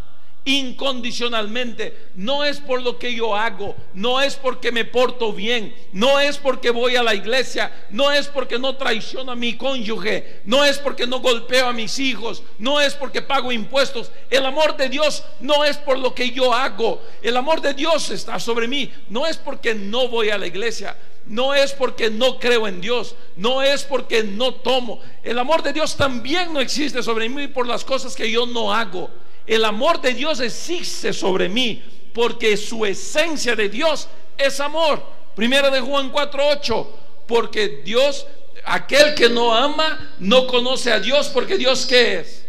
incondicionalmente. 0.45 2.09
No 2.15 2.43
es 2.43 2.59
por 2.59 2.81
lo 2.81 2.97
que 2.97 3.13
yo 3.13 3.35
hago, 3.35 3.75
no 3.93 4.21
es 4.21 4.35
porque 4.35 4.71
me 4.71 4.85
porto 4.85 5.33
bien, 5.33 5.75
no 5.91 6.19
es 6.19 6.37
porque 6.37 6.69
voy 6.69 6.95
a 6.95 7.03
la 7.03 7.15
iglesia, 7.15 7.71
no 7.89 8.11
es 8.11 8.27
porque 8.27 8.59
no 8.59 8.75
traiciono 8.75 9.31
a 9.31 9.35
mi 9.35 9.57
cónyuge, 9.57 10.41
no 10.45 10.63
es 10.63 10.77
porque 10.77 11.07
no 11.07 11.19
golpeo 11.19 11.67
a 11.67 11.73
mis 11.73 11.99
hijos, 11.99 12.43
no 12.59 12.79
es 12.79 12.93
porque 12.93 13.21
pago 13.21 13.51
impuestos. 13.51 14.11
El 14.29 14.45
amor 14.45 14.77
de 14.77 14.87
Dios 14.87 15.23
no 15.39 15.63
es 15.65 15.77
por 15.77 15.97
lo 15.97 16.13
que 16.13 16.31
yo 16.31 16.53
hago. 16.53 17.01
El 17.21 17.35
amor 17.35 17.59
de 17.61 17.73
Dios 17.73 18.11
está 18.11 18.39
sobre 18.39 18.67
mí. 18.67 18.91
No 19.09 19.25
es 19.25 19.37
porque 19.37 19.73
no 19.73 20.07
voy 20.07 20.29
a 20.29 20.37
la 20.37 20.47
iglesia. 20.47 20.95
No 21.25 21.55
es 21.55 21.73
porque 21.73 22.11
no 22.11 22.37
creo 22.37 22.67
en 22.67 22.81
Dios, 22.81 23.15
no 23.35 23.63
es 23.63 23.83
porque 23.83 24.23
no 24.23 24.53
tomo. 24.53 25.01
El 25.23 25.39
amor 25.39 25.63
de 25.63 25.73
Dios 25.73 25.95
también 25.95 26.53
no 26.53 26.59
existe 26.59 27.01
sobre 27.01 27.29
mí 27.29 27.47
por 27.47 27.65
las 27.65 27.83
cosas 27.83 28.15
que 28.15 28.29
yo 28.29 28.45
no 28.45 28.71
hago. 28.71 29.09
El 29.45 29.65
amor 29.65 30.01
de 30.01 30.13
Dios 30.13 30.39
existe 30.39 31.13
sobre 31.13 31.49
mí 31.49 31.83
porque 32.13 32.57
su 32.57 32.85
esencia 32.85 33.55
de 33.55 33.69
Dios 33.69 34.07
es 34.37 34.59
amor. 34.59 35.03
Primera 35.35 35.69
de 35.69 35.81
Juan 35.81 36.11
4:8, 36.11 36.87
porque 37.27 37.81
Dios, 37.83 38.25
aquel 38.63 39.13
que 39.13 39.29
no 39.29 39.53
ama, 39.53 40.15
no 40.19 40.47
conoce 40.47 40.91
a 40.91 40.99
Dios 40.99 41.27
porque 41.29 41.57
Dios 41.57 41.85
qué 41.85 42.19
es? 42.19 42.45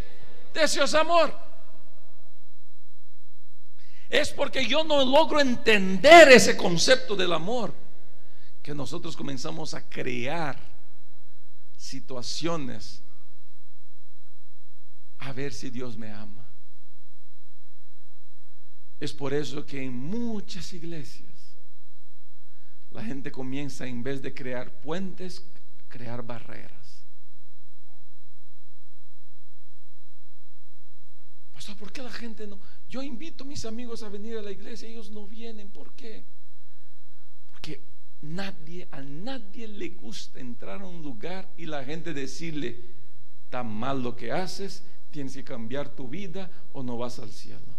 Dios 0.55 0.77
es 0.77 0.95
amor. 0.95 1.47
Es 4.09 4.31
porque 4.31 4.67
yo 4.67 4.85
no 4.85 5.05
logro 5.05 5.41
entender 5.41 6.31
ese 6.31 6.57
concepto 6.57 7.17
del 7.17 7.33
amor 7.33 7.75
que 8.63 8.75
nosotros 8.75 9.17
comenzamos 9.17 9.75
a 9.75 9.89
crear 9.89 10.57
situaciones 11.77 13.03
a 15.19 15.33
ver 15.33 15.53
si 15.53 15.71
Dios 15.71 15.97
me 15.97 16.13
ama. 16.13 16.46
Es 18.99 19.13
por 19.13 19.35
eso 19.35 19.67
que 19.67 19.83
en 19.83 19.95
muchas 19.95 20.73
iglesias 20.73 21.27
la 22.91 23.05
gente 23.05 23.31
comienza 23.31 23.87
en 23.87 24.03
vez 24.03 24.23
de 24.23 24.33
crear 24.33 24.73
puentes, 24.81 25.45
crear 25.89 26.23
barreras. 26.23 27.03
Pastor, 31.53 31.77
¿por 31.77 31.93
qué 31.93 32.03
la 32.03 32.11
gente 32.11 32.47
no? 32.47 32.59
Yo 32.89 33.03
invito 33.03 33.45
a 33.45 33.47
mis 33.47 33.67
amigos 33.67 34.03
a 34.03 34.09
venir 34.09 34.39
a 34.39 34.43
la 34.43 34.51
iglesia, 34.51 34.89
ellos 34.89 35.11
no 35.11 35.27
vienen. 35.27 35.69
¿Por 35.69 35.93
qué? 35.93 36.25
Porque 37.51 37.83
nadie, 38.23 38.89
a 38.91 39.03
nadie 39.03 39.69
le 39.69 39.91
gusta 39.91 40.41
entrar 40.41 40.81
a 40.81 40.87
un 40.87 41.03
lugar 41.03 41.51
y 41.59 41.67
la 41.67 41.85
gente 41.85 42.15
decirle, 42.15 42.81
tan 43.51 43.71
mal 43.71 44.03
lo 44.03 44.17
que 44.17 44.33
haces, 44.33 44.85
tienes 45.11 45.35
que 45.35 45.45
cambiar 45.45 45.91
tu 45.95 46.09
vida 46.09 46.51
o 46.73 46.83
no 46.83 46.97
vas 46.97 47.19
al 47.19 47.31
cielo. 47.31 47.76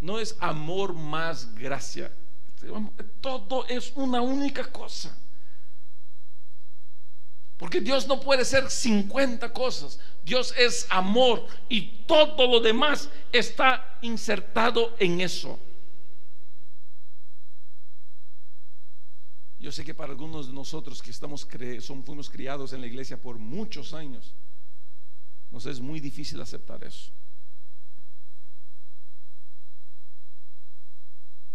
No 0.00 0.18
es 0.18 0.36
amor 0.40 0.92
más 0.92 1.54
gracia 1.54 2.10
todo 3.20 3.66
es 3.68 3.92
una 3.94 4.20
única 4.20 4.64
cosa. 4.64 5.16
Porque 7.56 7.80
Dios 7.80 8.08
no 8.08 8.20
puede 8.20 8.44
ser 8.44 8.70
50 8.70 9.52
cosas. 9.52 9.98
Dios 10.24 10.52
es 10.58 10.86
amor 10.90 11.46
y 11.68 11.82
todo 12.06 12.46
lo 12.46 12.60
demás 12.60 13.08
está 13.30 13.98
insertado 14.02 14.94
en 14.98 15.20
eso. 15.20 15.58
Yo 19.62 19.70
sé 19.70 19.84
que 19.84 19.94
para 19.94 20.10
algunos 20.10 20.48
de 20.48 20.52
nosotros 20.52 21.00
que 21.00 21.12
estamos 21.12 21.46
son, 21.78 22.02
fuimos 22.02 22.28
criados 22.28 22.72
en 22.72 22.80
la 22.80 22.88
iglesia 22.88 23.16
por 23.16 23.38
muchos 23.38 23.94
años, 23.94 24.34
nos 25.52 25.66
es 25.66 25.78
muy 25.78 26.00
difícil 26.00 26.40
aceptar 26.40 26.82
eso. 26.82 27.12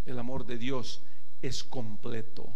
El 0.05 0.17
amor 0.17 0.45
de 0.45 0.57
Dios 0.57 1.01
es 1.41 1.65
completo. 1.65 2.47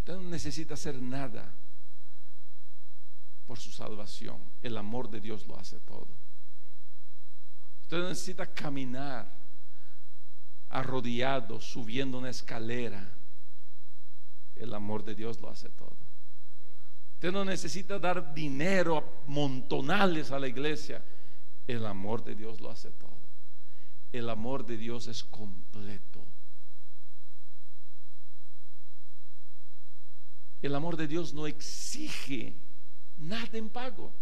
Usted 0.00 0.16
no 0.16 0.28
necesita 0.28 0.74
hacer 0.74 1.00
nada 1.00 1.50
por 3.46 3.58
su 3.58 3.72
salvación. 3.72 4.38
El 4.62 4.76
amor 4.76 5.08
de 5.08 5.22
Dios 5.22 5.46
lo 5.46 5.58
hace 5.58 5.80
todo. 5.80 6.08
Usted 7.84 7.96
no 7.96 8.10
necesita 8.10 8.46
caminar 8.52 9.37
arrodillado, 10.70 11.60
subiendo 11.60 12.18
una 12.18 12.30
escalera. 12.30 13.08
El 14.56 14.74
amor 14.74 15.04
de 15.04 15.14
Dios 15.14 15.40
lo 15.40 15.50
hace 15.50 15.68
todo. 15.70 15.96
Usted 17.14 17.32
no 17.32 17.44
necesita 17.44 17.98
dar 17.98 18.34
dinero 18.34 19.22
montonales 19.26 20.30
a 20.30 20.38
la 20.38 20.48
iglesia. 20.48 21.02
El 21.66 21.84
amor 21.86 22.24
de 22.24 22.34
Dios 22.34 22.60
lo 22.60 22.70
hace 22.70 22.90
todo 22.90 23.18
el 24.12 24.30
amor 24.30 24.64
de 24.64 24.76
Dios 24.76 25.06
es 25.06 25.22
completo. 25.24 26.24
El 30.62 30.74
amor 30.74 30.96
de 30.96 31.06
Dios 31.06 31.34
no 31.34 31.46
exige 31.46 32.54
nada 33.18 33.50
en 33.52 33.68
pago. 33.68 34.12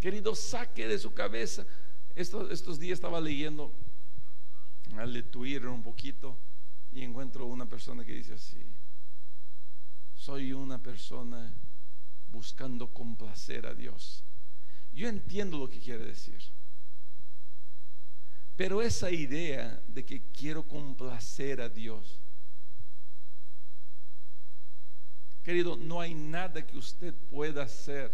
Querido, 0.00 0.34
saque 0.34 0.88
de 0.88 0.98
su 0.98 1.14
cabeza. 1.14 1.64
Estos, 2.16 2.50
estos 2.52 2.78
días 2.78 2.98
estaba 2.98 3.20
leyendo 3.20 3.72
al 4.96 5.24
Twitter 5.24 5.66
un 5.66 5.82
poquito 5.82 6.36
y 6.92 7.02
encuentro 7.02 7.46
una 7.46 7.66
persona 7.66 8.04
que 8.04 8.12
dice 8.12 8.34
así, 8.34 8.62
soy 10.16 10.52
una 10.52 10.78
persona 10.78 11.52
buscando 12.30 12.88
complacer 12.88 13.66
a 13.66 13.74
Dios. 13.74 14.22
Yo 14.92 15.08
entiendo 15.08 15.58
lo 15.58 15.68
que 15.68 15.80
quiere 15.80 16.04
decir. 16.04 16.38
Pero 18.56 18.80
esa 18.80 19.10
idea 19.10 19.82
de 19.88 20.04
que 20.04 20.22
quiero 20.32 20.62
complacer 20.62 21.60
a 21.60 21.68
Dios, 21.68 22.20
querido, 25.42 25.76
no 25.76 26.00
hay 26.00 26.14
nada 26.14 26.64
que 26.64 26.78
usted 26.78 27.12
pueda 27.30 27.64
hacer 27.64 28.12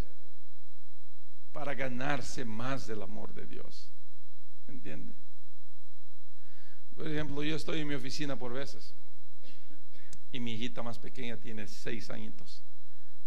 para 1.53 1.75
ganarse 1.75 2.45
más 2.45 2.87
del 2.87 3.03
amor 3.03 3.35
de 3.35 3.47
Dios. 3.47 3.89
¿Entiende? 4.69 5.15
Por 6.95 7.09
ejemplo, 7.09 7.43
yo 7.43 7.57
estoy 7.57 7.81
en 7.81 7.89
mi 7.89 7.95
oficina 7.95 8.37
por 8.37 8.53
veces 8.53 8.93
y 10.33 10.41
mi 10.41 10.55
hijita 10.55 10.83
más 10.83 10.99
pequeña 10.99 11.37
tiene 11.37 11.67
seis 11.67 12.11
añitos. 12.11 12.63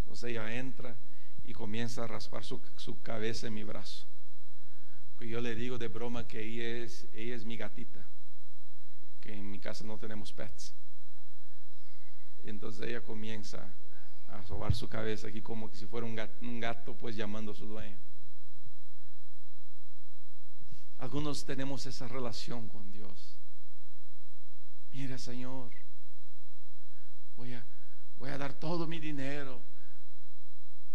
Entonces 0.04 0.30
ella 0.32 0.54
entra 0.56 0.96
y 1.46 1.54
comienza 1.54 2.04
a 2.04 2.08
raspar 2.08 2.44
su, 2.46 2.62
cabeza 3.02 3.48
en 3.48 3.54
mi 3.54 3.64
brazo. 3.64 4.06
Yo 5.20 5.40
le 5.40 5.56
digo 5.56 5.78
de 5.78 5.88
broma 5.88 6.28
que 6.28 6.44
ella 6.44 6.84
es, 6.84 7.08
ella 7.14 7.36
es 7.36 7.46
mi 7.46 7.56
gatita, 7.56 8.06
que 9.22 9.34
en 9.34 9.50
mi 9.50 9.58
casa 9.58 9.86
no 9.86 9.98
tenemos 9.98 10.34
pets. 10.34 10.74
entonces 12.44 12.90
ella 12.90 13.00
comienza 13.00 13.66
a 14.28 14.44
sobar 14.44 14.76
su 14.76 14.90
cabeza 14.90 15.30
aquí 15.30 15.42
como 15.42 15.70
que 15.70 15.78
si 15.78 15.86
fuera 15.86 16.06
un 16.06 16.16
gato, 16.16 16.34
un 16.42 16.60
gato 16.60 16.94
pues 16.94 17.16
llamando 17.16 17.54
a 17.54 17.56
su 17.56 17.66
dueño. 17.66 17.96
Algunos 21.04 21.44
tenemos 21.44 21.86
esa 21.86 22.08
relación 22.08 22.70
con 22.70 22.90
Dios. 22.94 23.36
Mira, 24.94 25.18
Señor, 25.18 25.70
voy 27.36 27.54
a, 27.56 27.66
voy 28.18 28.30
a 28.30 28.38
dar 28.38 28.54
todo 28.54 28.88
mi 28.88 29.02
dinero 29.02 29.60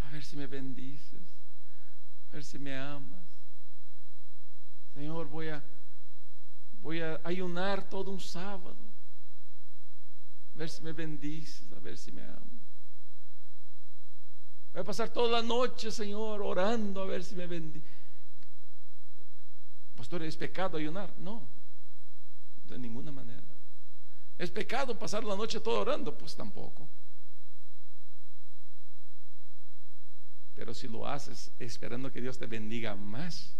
a 0.02 0.10
ver 0.10 0.24
si 0.24 0.34
me 0.34 0.46
bendices, 0.46 1.20
a 2.30 2.36
ver 2.36 2.42
si 2.42 2.58
me 2.58 2.74
amas. 2.74 3.20
Señor, 4.94 5.28
voy 5.28 5.48
a 5.48 5.62
voy 6.80 7.02
a 7.02 7.20
ayunar 7.22 7.86
todo 7.90 8.10
un 8.10 8.20
sábado. 8.20 8.78
A 10.54 10.58
ver 10.58 10.70
si 10.70 10.82
me 10.84 10.92
bendices, 10.92 11.70
a 11.76 11.80
ver 11.80 11.98
si 11.98 12.12
me 12.12 12.22
amas. 12.22 12.62
Voy 14.72 14.80
a 14.80 14.84
pasar 14.84 15.10
toda 15.10 15.42
la 15.42 15.46
noche, 15.46 15.92
Señor, 15.92 16.40
orando 16.40 17.02
a 17.02 17.04
ver 17.04 17.22
si 17.22 17.34
me 17.34 17.46
bendices. 17.46 18.07
Pastor, 19.98 20.22
¿es 20.22 20.36
pecado 20.36 20.78
ayunar? 20.78 21.12
No, 21.18 21.42
de 22.68 22.78
ninguna 22.78 23.10
manera. 23.10 23.42
¿Es 24.38 24.48
pecado 24.48 24.96
pasar 24.96 25.24
la 25.24 25.34
noche 25.34 25.58
todo 25.58 25.80
orando? 25.80 26.16
Pues 26.16 26.36
tampoco. 26.36 26.88
Pero 30.54 30.72
si 30.72 30.86
lo 30.86 31.04
haces 31.04 31.50
esperando 31.58 32.12
que 32.12 32.20
Dios 32.20 32.38
te 32.38 32.46
bendiga 32.46 32.94
más, 32.94 33.52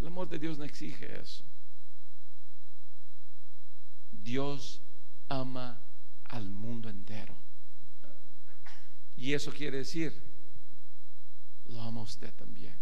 el 0.00 0.08
amor 0.08 0.28
de 0.28 0.40
Dios 0.40 0.58
no 0.58 0.64
exige 0.64 1.20
eso. 1.20 1.44
Dios 4.10 4.80
ama 5.28 5.78
al 6.24 6.50
mundo 6.50 6.88
entero. 6.88 7.36
Y 9.16 9.34
eso 9.34 9.52
quiere 9.52 9.78
decir, 9.78 10.20
lo 11.68 11.80
ama 11.80 12.02
usted 12.02 12.34
también. 12.34 12.74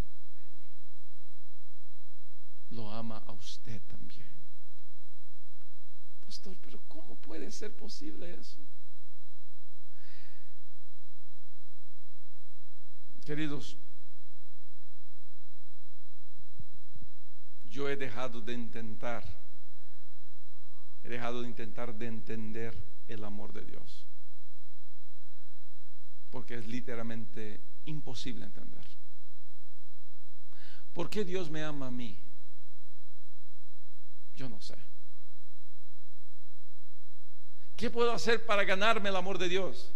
Lo 2.73 2.91
ama 2.91 3.23
a 3.27 3.33
usted 3.33 3.81
también. 3.83 4.29
Pastor, 6.25 6.57
pero 6.63 6.81
¿cómo 6.89 7.17
puede 7.17 7.51
ser 7.51 7.75
posible 7.77 8.33
eso? 8.35 8.59
Queridos, 13.27 13.77
yo 17.71 17.89
he 17.89 17.97
dejado 17.97 18.41
de 18.41 18.55
intentar, 18.55 19.23
he 21.05 21.09
dejado 21.09 21.43
de 21.43 21.49
intentar 21.49 21.95
de 21.95 22.07
entender 22.07 22.75
el 23.09 23.23
amor 23.25 23.53
de 23.53 23.65
Dios, 23.65 24.07
porque 26.31 26.57
es 26.57 26.67
literalmente 26.67 27.61
imposible 27.85 28.47
entender. 28.47 28.85
¿Por 30.95 31.09
qué 31.11 31.25
Dios 31.25 31.51
me 31.51 31.63
ama 31.63 31.87
a 31.89 31.91
mí? 31.91 32.19
Yo 34.43 34.49
no 34.49 34.61
sé. 34.61 34.75
¿Qué 37.77 37.89
puedo 37.91 38.11
hacer 38.11 38.45
para 38.45 38.65
ganarme 38.65 39.09
el 39.09 39.15
amor 39.15 39.39
de 39.39 39.49
Dios? 39.49 39.93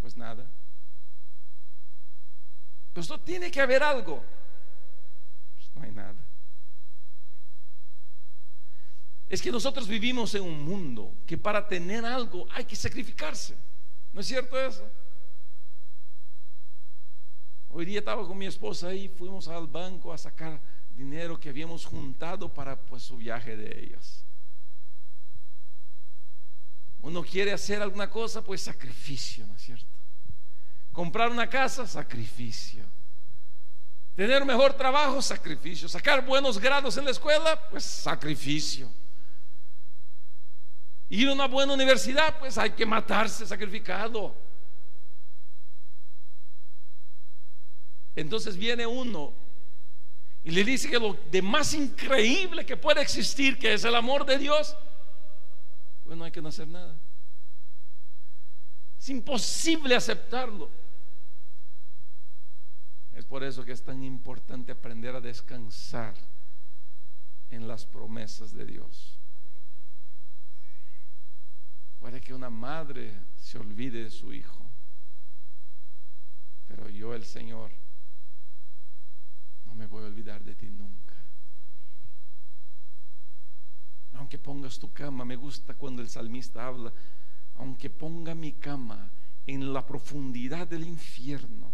Pues 0.00 0.16
nada. 0.16 0.44
Pues 2.92 3.08
no 3.08 3.20
tiene 3.20 3.48
que 3.48 3.60
haber 3.60 3.84
algo. 3.84 4.24
Pues 5.54 5.70
no 5.76 5.82
hay 5.82 5.92
nada. 5.92 6.20
Es 9.28 9.40
que 9.40 9.52
nosotros 9.52 9.86
vivimos 9.86 10.34
en 10.34 10.42
un 10.42 10.60
mundo 10.64 11.14
que 11.28 11.38
para 11.38 11.68
tener 11.68 12.04
algo 12.04 12.48
hay 12.50 12.64
que 12.64 12.74
sacrificarse. 12.74 13.56
¿No 14.12 14.20
es 14.20 14.26
cierto 14.26 14.58
eso? 14.58 14.84
Hoy 17.68 17.84
día 17.84 18.00
estaba 18.00 18.26
con 18.26 18.36
mi 18.36 18.46
esposa 18.46 18.88
ahí, 18.88 19.08
fuimos 19.08 19.46
al 19.46 19.68
banco 19.68 20.12
a 20.12 20.18
sacar 20.18 20.60
dinero 21.00 21.40
que 21.40 21.48
habíamos 21.48 21.86
juntado 21.86 22.52
para 22.52 22.76
pues 22.76 23.02
su 23.02 23.16
viaje 23.16 23.56
de 23.56 23.84
ellas. 23.84 24.22
Uno 27.00 27.22
quiere 27.22 27.52
hacer 27.52 27.80
alguna 27.80 28.10
cosa, 28.10 28.42
pues 28.42 28.60
sacrificio, 28.60 29.46
¿no 29.46 29.56
es 29.56 29.62
cierto? 29.62 29.86
Comprar 30.92 31.30
una 31.30 31.48
casa, 31.48 31.86
sacrificio. 31.86 32.84
Tener 34.14 34.44
mejor 34.44 34.74
trabajo, 34.74 35.22
sacrificio. 35.22 35.88
Sacar 35.88 36.22
buenos 36.26 36.58
grados 36.58 36.98
en 36.98 37.06
la 37.06 37.12
escuela, 37.12 37.58
pues 37.70 37.82
sacrificio. 37.82 38.92
Ir 41.08 41.28
a 41.28 41.32
una 41.32 41.46
buena 41.46 41.72
universidad, 41.72 42.38
pues 42.38 42.58
hay 42.58 42.72
que 42.72 42.84
matarse 42.84 43.46
sacrificado. 43.46 44.36
Entonces 48.14 48.54
viene 48.58 48.86
uno 48.86 49.39
y 50.42 50.50
le 50.50 50.64
dice 50.64 50.88
que 50.88 50.98
lo 50.98 51.14
de 51.30 51.42
más 51.42 51.74
increíble 51.74 52.64
que 52.64 52.76
puede 52.76 53.02
existir, 53.02 53.58
que 53.58 53.74
es 53.74 53.84
el 53.84 53.94
amor 53.94 54.24
de 54.24 54.38
Dios, 54.38 54.76
pues 56.04 56.16
no 56.16 56.24
hay 56.24 56.30
que 56.30 56.40
hacer 56.40 56.66
nada. 56.66 56.96
Es 58.98 59.08
imposible 59.08 59.94
aceptarlo. 59.94 60.70
Es 63.14 63.24
por 63.24 63.44
eso 63.44 63.64
que 63.64 63.72
es 63.72 63.82
tan 63.82 64.02
importante 64.02 64.72
aprender 64.72 65.14
a 65.14 65.20
descansar 65.20 66.14
en 67.50 67.68
las 67.68 67.84
promesas 67.84 68.54
de 68.54 68.64
Dios. 68.64 69.18
Puede 71.98 72.22
que 72.22 72.32
una 72.32 72.48
madre 72.48 73.12
se 73.38 73.58
olvide 73.58 74.04
de 74.04 74.10
su 74.10 74.32
hijo, 74.32 74.64
pero 76.66 76.88
yo 76.88 77.14
el 77.14 77.26
Señor 77.26 77.79
me 79.80 79.86
voy 79.86 80.04
a 80.04 80.08
olvidar 80.08 80.44
de 80.44 80.54
ti 80.54 80.68
nunca. 80.68 81.16
Aunque 84.12 84.36
pongas 84.36 84.78
tu 84.78 84.92
cama, 84.92 85.24
me 85.24 85.36
gusta 85.36 85.72
cuando 85.72 86.02
el 86.02 86.10
salmista 86.10 86.66
habla, 86.66 86.92
aunque 87.56 87.88
ponga 87.88 88.34
mi 88.34 88.52
cama 88.52 89.10
en 89.46 89.72
la 89.72 89.86
profundidad 89.86 90.68
del 90.68 90.84
infierno, 90.84 91.72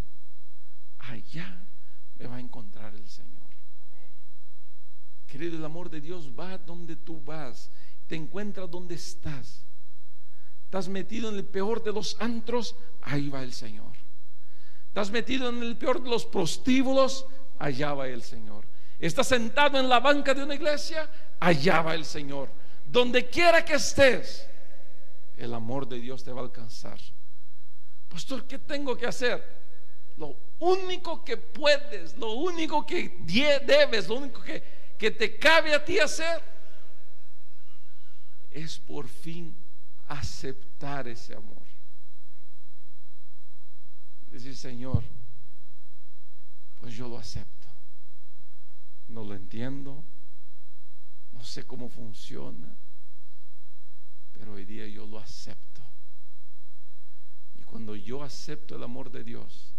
allá 0.99 1.67
me 2.17 2.29
va 2.29 2.37
a 2.37 2.41
encontrar 2.41 2.95
el 2.95 3.09
Señor. 3.09 3.43
Querido, 5.27 5.57
el 5.57 5.65
amor 5.65 5.91
de 5.91 6.01
Dios 6.01 6.31
va 6.39 6.59
donde 6.59 6.95
tú 6.95 7.21
vas, 7.25 7.71
te 8.07 8.15
encuentra 8.15 8.69
donde 8.69 8.95
estás. 8.95 9.65
Estás 10.67 10.89
metido 10.89 11.29
en 11.29 11.35
el 11.35 11.45
peor 11.45 11.83
de 11.83 11.91
los 11.91 12.17
antros, 12.21 12.77
ahí 13.03 13.31
va 13.31 13.43
el 13.43 13.53
Señor. 13.53 13.95
Estás 14.87 15.11
metido 15.11 15.49
en 15.49 15.61
el 15.65 15.77
peor 15.77 16.01
de 16.01 16.09
los 16.09 16.25
prostíbulos, 16.25 17.27
allá 17.59 17.95
va 17.95 18.09
el 18.09 18.23
Señor. 18.23 18.65
Estás 18.99 19.29
sentado 19.29 19.79
en 19.79 19.89
la 19.89 20.01
banca 20.01 20.33
de 20.33 20.43
una 20.43 20.55
iglesia, 20.55 21.09
allá 21.41 21.83
va 21.83 21.95
el 21.95 22.05
Señor. 22.05 22.49
Donde 22.87 23.27
quiera 23.27 23.65
que 23.65 23.75
estés, 23.75 24.47
el 25.37 25.53
amor 25.53 25.87
de 25.87 26.01
Dios 26.01 26.25
te 26.25 26.33
va 26.33 26.41
a 26.41 26.45
alcanzar. 26.45 26.99
Pastor, 28.09 28.47
¿qué 28.47 28.59
tengo 28.59 28.97
que 28.97 29.07
hacer? 29.07 29.43
Lo 30.17 30.35
único 30.61 31.23
que 31.25 31.37
puedes, 31.37 32.17
lo 32.17 32.33
único 32.33 32.87
que 32.87 33.19
debes, 33.67 34.09
lo 34.09 34.15
único 34.17 34.43
que, 34.43 34.63
que 34.99 35.11
te 35.11 35.37
cabe 35.37 35.75
a 35.75 35.85
ti 35.85 35.99
hacer, 35.99 36.43
es 38.51 38.79
por 38.79 39.07
fin 39.07 39.55
aceptar 40.09 41.07
ese 41.09 41.35
amor. 41.35 41.63
Decir, 44.31 44.57
Señor, 44.57 45.03
pues 46.87 46.95
yo 46.95 47.09
lo 47.09 47.19
acepto. 47.19 47.67
No 49.09 49.25
lo 49.25 49.35
entiendo, 49.35 50.05
no 51.33 51.43
sé 51.43 51.65
cómo 51.67 51.89
funciona, 51.89 52.73
pero 54.33 54.53
hoy 54.53 54.65
día 54.65 54.87
yo 54.87 55.05
lo 55.05 55.19
acepto. 55.19 55.83
Y 57.59 57.65
cuando 57.65 57.97
yo 57.97 58.23
acepto 58.23 58.77
el 58.77 58.85
amor 58.85 59.11
de 59.11 59.25
Dios, 59.25 59.73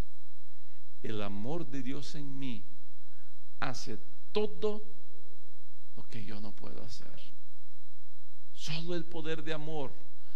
el 1.01 1.21
amor 1.21 1.65
de 1.65 1.81
Dios 1.81 2.13
en 2.15 2.37
mí 2.37 2.61
hace 3.61 3.97
todo 4.33 4.83
lo 5.95 6.03
que 6.09 6.25
yo 6.25 6.41
no 6.41 6.51
puedo 6.51 6.83
hacer. 6.83 7.21
Solo 8.53 8.95
el 8.95 9.05
poder 9.05 9.45
de 9.45 9.53
amor, 9.53 9.93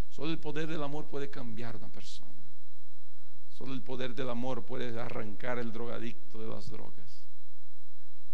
solo 0.09 0.31
el 0.31 0.39
poder 0.39 0.69
del 0.69 0.83
amor 0.83 1.07
puede 1.07 1.29
cambiar 1.29 1.75
una 1.75 1.89
persona. 1.89 2.30
Solo 3.61 3.73
el 3.73 3.83
poder 3.83 4.15
del 4.15 4.27
amor 4.27 4.65
puede 4.65 4.99
arrancar 4.99 5.59
el 5.59 5.71
drogadicto 5.71 6.41
de 6.41 6.47
las 6.47 6.71
drogas. 6.71 7.21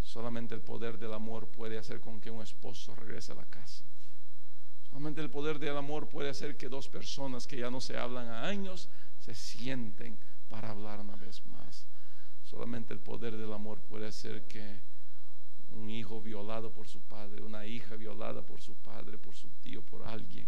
Solamente 0.01 0.55
el 0.55 0.61
poder 0.61 0.97
del 0.97 1.13
amor 1.13 1.49
puede 1.49 1.77
hacer 1.77 1.99
con 1.99 2.21
que 2.21 2.31
un 2.31 2.41
esposo 2.41 2.95
regrese 2.95 3.33
a 3.33 3.35
la 3.35 3.43
casa. 3.43 3.83
Solamente 4.89 5.19
el 5.19 5.29
poder 5.29 5.59
del 5.59 5.75
amor 5.75 6.07
puede 6.07 6.29
hacer 6.29 6.55
que 6.55 6.69
dos 6.69 6.87
personas 6.87 7.45
que 7.45 7.57
ya 7.57 7.69
no 7.69 7.81
se 7.81 7.97
hablan 7.97 8.29
a 8.29 8.45
años 8.45 8.87
se 9.19 9.35
sienten 9.35 10.17
para 10.47 10.71
hablar 10.71 11.01
una 11.01 11.17
vez 11.17 11.45
más. 11.47 11.85
Solamente 12.45 12.93
el 12.93 12.99
poder 12.99 13.35
del 13.35 13.51
amor 13.51 13.81
puede 13.81 14.07
hacer 14.07 14.47
que 14.47 14.79
un 15.73 15.89
hijo 15.89 16.21
violado 16.21 16.71
por 16.71 16.87
su 16.87 17.01
padre, 17.01 17.41
una 17.41 17.65
hija 17.65 17.97
violada 17.97 18.43
por 18.43 18.61
su 18.61 18.75
padre, 18.75 19.17
por 19.17 19.35
su 19.35 19.49
tío, 19.61 19.81
por 19.81 20.07
alguien, 20.07 20.47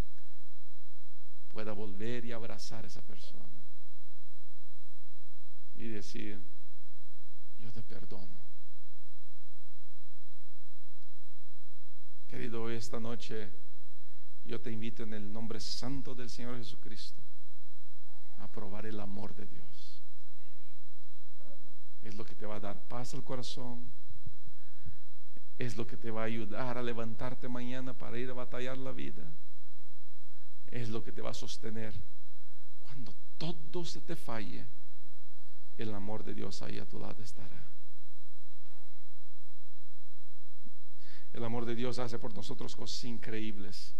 pueda 1.51 1.73
volver 1.73 2.23
y 2.23 2.31
abrazar 2.31 2.85
a 2.85 2.87
esa 2.87 3.01
persona 3.01 3.58
y 5.79 5.87
decir, 5.87 6.37
yo 7.57 7.71
te 7.71 7.81
perdono. 7.81 8.37
Querido, 12.27 12.69
esta 12.69 12.99
noche 12.99 13.49
yo 14.45 14.59
te 14.59 14.71
invito 14.71 15.03
en 15.03 15.13
el 15.13 15.31
nombre 15.31 15.59
santo 15.59 16.13
del 16.13 16.29
Señor 16.29 16.57
Jesucristo 16.57 17.23
a 18.39 18.47
probar 18.51 18.85
el 18.85 18.99
amor 18.99 19.33
de 19.35 19.45
Dios. 19.45 20.01
Es 22.03 22.15
lo 22.15 22.25
que 22.25 22.35
te 22.35 22.45
va 22.45 22.55
a 22.55 22.59
dar 22.59 22.81
paz 22.87 23.13
al 23.13 23.23
corazón. 23.23 23.89
Es 25.57 25.75
lo 25.75 25.87
que 25.87 25.97
te 25.97 26.11
va 26.11 26.21
a 26.21 26.25
ayudar 26.25 26.77
a 26.77 26.83
levantarte 26.83 27.47
mañana 27.47 27.93
para 27.93 28.17
ir 28.17 28.29
a 28.29 28.33
batallar 28.33 28.77
la 28.77 28.91
vida. 28.91 29.23
Es 30.71 30.89
lo 30.89 31.03
que 31.03 31.11
te 31.11 31.21
va 31.21 31.31
a 31.31 31.33
sostener 31.33 31.93
cuando 32.79 33.13
todo 33.37 33.85
se 33.85 34.01
te 34.01 34.15
falle 34.15 34.65
el 35.83 35.93
amor 35.93 36.23
de 36.23 36.33
Dios 36.33 36.61
ahí 36.61 36.77
a 36.77 36.85
tu 36.85 36.99
lado 36.99 37.23
estará. 37.23 37.67
El 41.31 41.43
amor 41.43 41.65
de 41.65 41.75
Dios 41.75 41.99
hace 41.99 42.19
por 42.19 42.33
nosotros 42.33 42.75
cosas 42.75 43.03
increíbles. 43.05 43.93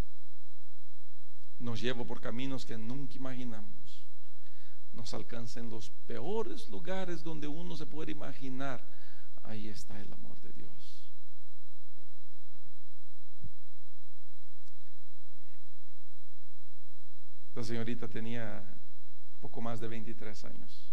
Nos 1.59 1.79
lleva 1.79 2.03
por 2.03 2.19
caminos 2.19 2.65
que 2.65 2.77
nunca 2.77 3.15
imaginamos. 3.15 4.03
Nos 4.93 5.13
alcanza 5.13 5.59
en 5.59 5.69
los 5.69 5.89
peores 6.07 6.69
lugares 6.69 7.23
donde 7.23 7.47
uno 7.47 7.77
se 7.77 7.85
puede 7.85 8.11
imaginar. 8.11 8.85
Ahí 9.43 9.69
está 9.69 10.01
el 10.01 10.11
amor 10.11 10.39
de 10.41 10.51
Dios. 10.51 10.69
Esta 17.49 17.63
señorita 17.63 18.07
tenía 18.07 18.63
poco 19.39 19.61
más 19.61 19.79
de 19.79 19.87
23 19.87 20.45
años 20.45 20.89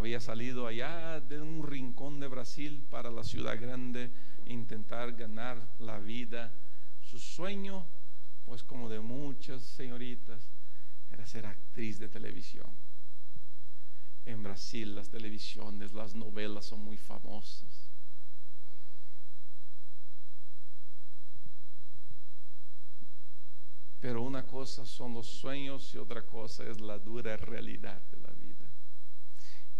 había 0.00 0.18
salido 0.18 0.66
allá 0.66 1.20
de 1.20 1.42
un 1.42 1.62
rincón 1.62 2.20
de 2.20 2.26
Brasil 2.26 2.86
para 2.90 3.10
la 3.10 3.22
ciudad 3.22 3.60
grande, 3.60 4.10
intentar 4.46 5.12
ganar 5.12 5.62
la 5.78 5.98
vida. 5.98 6.50
Su 7.02 7.18
sueño, 7.18 7.86
pues 8.46 8.62
como 8.62 8.88
de 8.88 8.98
muchas 9.00 9.62
señoritas, 9.62 10.40
era 11.12 11.26
ser 11.26 11.44
actriz 11.44 11.98
de 11.98 12.08
televisión. 12.08 12.66
En 14.24 14.42
Brasil 14.42 14.94
las 14.94 15.10
televisiones, 15.10 15.92
las 15.92 16.14
novelas 16.14 16.64
son 16.64 16.82
muy 16.82 16.96
famosas. 16.96 17.90
Pero 24.00 24.22
una 24.22 24.46
cosa 24.46 24.86
son 24.86 25.12
los 25.12 25.26
sueños 25.26 25.94
y 25.94 25.98
otra 25.98 26.22
cosa 26.22 26.64
es 26.64 26.80
la 26.80 26.98
dura 26.98 27.36
realidad 27.36 28.00
de 28.10 28.16
la 28.16 28.30
vida 28.30 28.39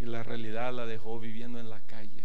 y 0.01 0.07
la 0.07 0.23
realidad 0.23 0.73
la 0.73 0.87
dejó 0.87 1.21
viviendo 1.21 1.61
en 1.61 1.69
la 1.69 1.81
calle. 1.81 2.25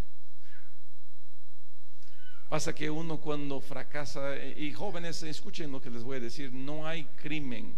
Pasa 2.47 2.73
que 2.73 2.89
uno 2.89 3.19
cuando 3.19 3.59
fracasa, 3.59 4.37
y 4.37 4.71
jóvenes, 4.71 5.21
escuchen 5.23 5.71
lo 5.71 5.81
que 5.81 5.89
les 5.89 6.03
voy 6.03 6.17
a 6.17 6.21
decir, 6.21 6.53
no 6.53 6.87
hay 6.87 7.03
crimen 7.05 7.75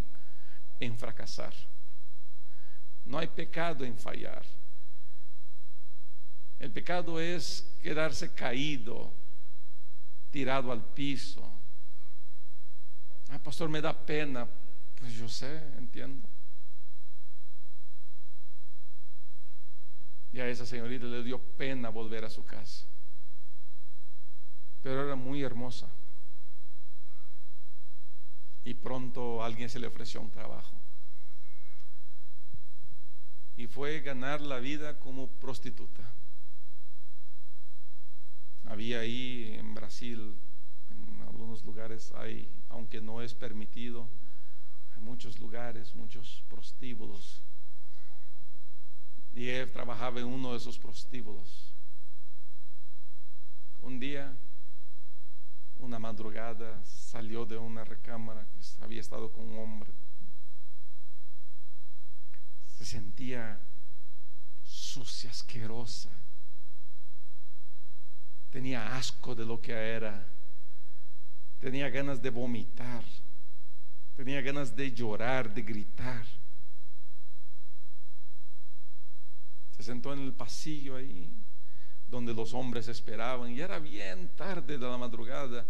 en 0.79 0.97
fracasar, 0.97 1.53
no 3.05 3.17
hay 3.17 3.27
pecado 3.27 3.83
en 3.85 3.97
fallar. 3.97 4.45
El 6.59 6.71
pecado 6.71 7.19
es 7.19 7.73
quedarse 7.81 8.33
caído, 8.33 9.11
tirado 10.31 10.71
al 10.71 10.83
piso. 10.83 11.49
Ah, 13.29 13.39
pastor, 13.39 13.69
me 13.69 13.81
da 13.81 13.93
pena. 13.93 14.47
Pues 14.99 15.13
yo 15.13 15.29
sé, 15.29 15.57
entiendo. 15.77 16.27
Y 20.33 20.39
a 20.39 20.47
esa 20.47 20.65
señorita 20.65 21.05
le 21.05 21.23
dio 21.23 21.39
pena 21.39 21.89
volver 21.89 22.25
a 22.25 22.29
su 22.29 22.43
casa. 22.43 22.85
Pero 24.83 25.05
era 25.05 25.15
muy 25.15 25.43
hermosa. 25.43 25.87
Y 28.63 28.73
pronto 28.73 29.43
alguien 29.43 29.69
se 29.69 29.79
le 29.79 29.87
ofreció 29.87 30.21
un 30.21 30.29
trabajo. 30.29 30.75
Y 33.55 33.67
fue 33.67 34.01
ganar 34.01 34.41
la 34.41 34.59
vida 34.59 34.99
como 34.99 35.27
prostituta. 35.27 36.03
Había 38.65 38.99
ahí 38.99 39.55
en 39.57 39.73
Brasil, 39.73 40.35
en 40.91 41.21
algunos 41.21 41.63
lugares 41.63 42.11
hay, 42.15 42.51
aunque 42.69 42.99
no 42.99 43.21
es 43.21 43.33
permitido, 43.33 44.07
hay 44.95 45.01
muchos 45.01 45.39
lugares, 45.39 45.95
muchos 45.95 46.43
prostíbulos. 46.49 47.41
Y 49.37 49.49
él 49.49 49.71
trabajaba 49.71 50.19
en 50.19 50.25
uno 50.25 50.51
de 50.51 50.57
esos 50.57 50.77
prostíbulos. 50.77 51.71
Un 53.81 53.99
día, 53.99 54.33
una 55.79 55.99
madrugada, 55.99 56.83
salió 56.83 57.45
de 57.45 57.57
una 57.57 57.85
recámara 57.85 58.43
que 58.43 58.83
había 58.83 58.99
estado 58.99 59.31
con 59.31 59.47
un 59.47 59.59
hombre. 59.59 59.91
Se 62.77 62.85
sentía 62.85 63.59
sucia, 64.65 65.29
asquerosa 65.29 66.09
tenía 68.57 68.95
asco 68.95 69.35
de 69.35 69.45
lo 69.45 69.61
que 69.61 69.71
era, 69.71 70.25
tenía 71.59 71.89
ganas 71.89 72.21
de 72.21 72.31
vomitar, 72.31 73.03
tenía 74.15 74.41
ganas 74.41 74.75
de 74.75 74.91
llorar, 74.91 75.53
de 75.53 75.61
gritar. 75.61 76.25
Se 79.75 79.76
sentó 79.87 80.11
en 80.11 80.19
el 80.19 80.33
pasillo 80.33 80.97
ahí, 80.97 81.31
donde 82.09 82.33
los 82.33 82.53
hombres 82.53 82.89
esperaban, 82.89 83.51
y 83.51 83.61
era 83.61 83.79
bien 83.79 84.29
tarde 84.35 84.77
de 84.77 84.85
la 84.85 84.97
madrugada, 84.97 85.65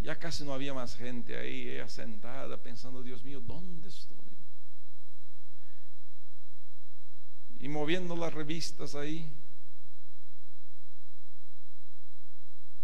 ya 0.00 0.18
casi 0.18 0.44
no 0.44 0.52
había 0.52 0.74
más 0.74 0.96
gente 0.96 1.36
ahí, 1.36 1.70
ella 1.70 1.88
sentada 1.88 2.58
pensando, 2.58 3.02
Dios 3.02 3.24
mío, 3.24 3.40
¿dónde 3.40 3.88
estoy? 3.88 4.16
Y 7.58 7.68
moviendo 7.68 8.14
las 8.14 8.34
revistas 8.34 8.94
ahí, 8.94 9.32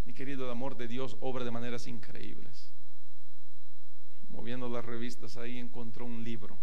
Mi 0.06 0.14
querido, 0.14 0.46
el 0.46 0.50
amor 0.50 0.76
de 0.76 0.88
Dios 0.88 1.16
obra 1.20 1.44
de 1.44 1.52
maneras 1.52 1.86
increíbles. 1.86 2.68
Moviendo 4.30 4.68
las 4.68 4.84
revistas 4.84 5.36
ahí 5.36 5.56
encontró 5.58 6.04
un 6.04 6.24
libro 6.24 6.58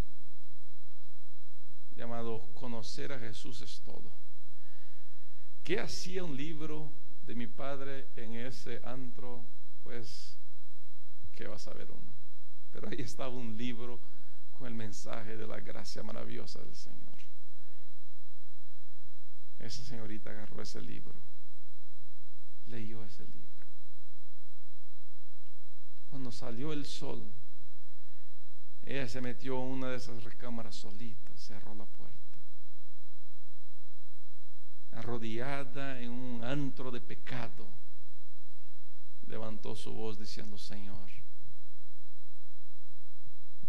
llamado 1.97 2.41
Conocer 2.53 3.11
a 3.11 3.19
Jesús 3.19 3.61
es 3.61 3.81
todo. 3.81 4.11
¿Qué 5.63 5.79
hacía 5.79 6.23
un 6.23 6.37
libro 6.37 6.91
de 7.25 7.35
mi 7.35 7.47
padre 7.47 8.07
en 8.15 8.35
ese 8.35 8.79
antro? 8.85 9.43
Pues, 9.83 10.37
¿qué 11.35 11.47
va 11.47 11.55
a 11.55 11.59
saber 11.59 11.87
uno? 11.91 12.13
Pero 12.71 12.87
ahí 12.89 13.01
estaba 13.01 13.29
un 13.29 13.57
libro 13.57 13.99
con 14.57 14.67
el 14.67 14.73
mensaje 14.73 15.35
de 15.35 15.47
la 15.47 15.59
gracia 15.59 16.03
maravillosa 16.03 16.59
del 16.59 16.75
Señor. 16.75 17.17
Esa 19.59 19.83
señorita 19.83 20.29
agarró 20.29 20.61
ese 20.61 20.81
libro 20.81 21.13
leyó 22.67 23.03
ese 23.05 23.23
libro. 23.23 23.47
Cuando 26.09 26.31
salió 26.31 26.73
el 26.73 26.85
sol, 26.85 27.23
ella 28.85 29.07
se 29.07 29.21
metió 29.21 29.61
en 29.61 29.71
una 29.71 29.89
de 29.89 29.97
esas 29.97 30.23
recámaras 30.23 30.75
solitas, 30.75 31.26
cerró 31.37 31.75
la 31.75 31.85
puerta. 31.85 32.15
Arrodillada 34.91 35.99
en 36.01 36.09
un 36.09 36.43
antro 36.43 36.91
de 36.91 36.99
pecado, 36.99 37.67
levantó 39.27 39.75
su 39.75 39.93
voz 39.93 40.17
diciendo, 40.17 40.57
Señor, 40.57 41.09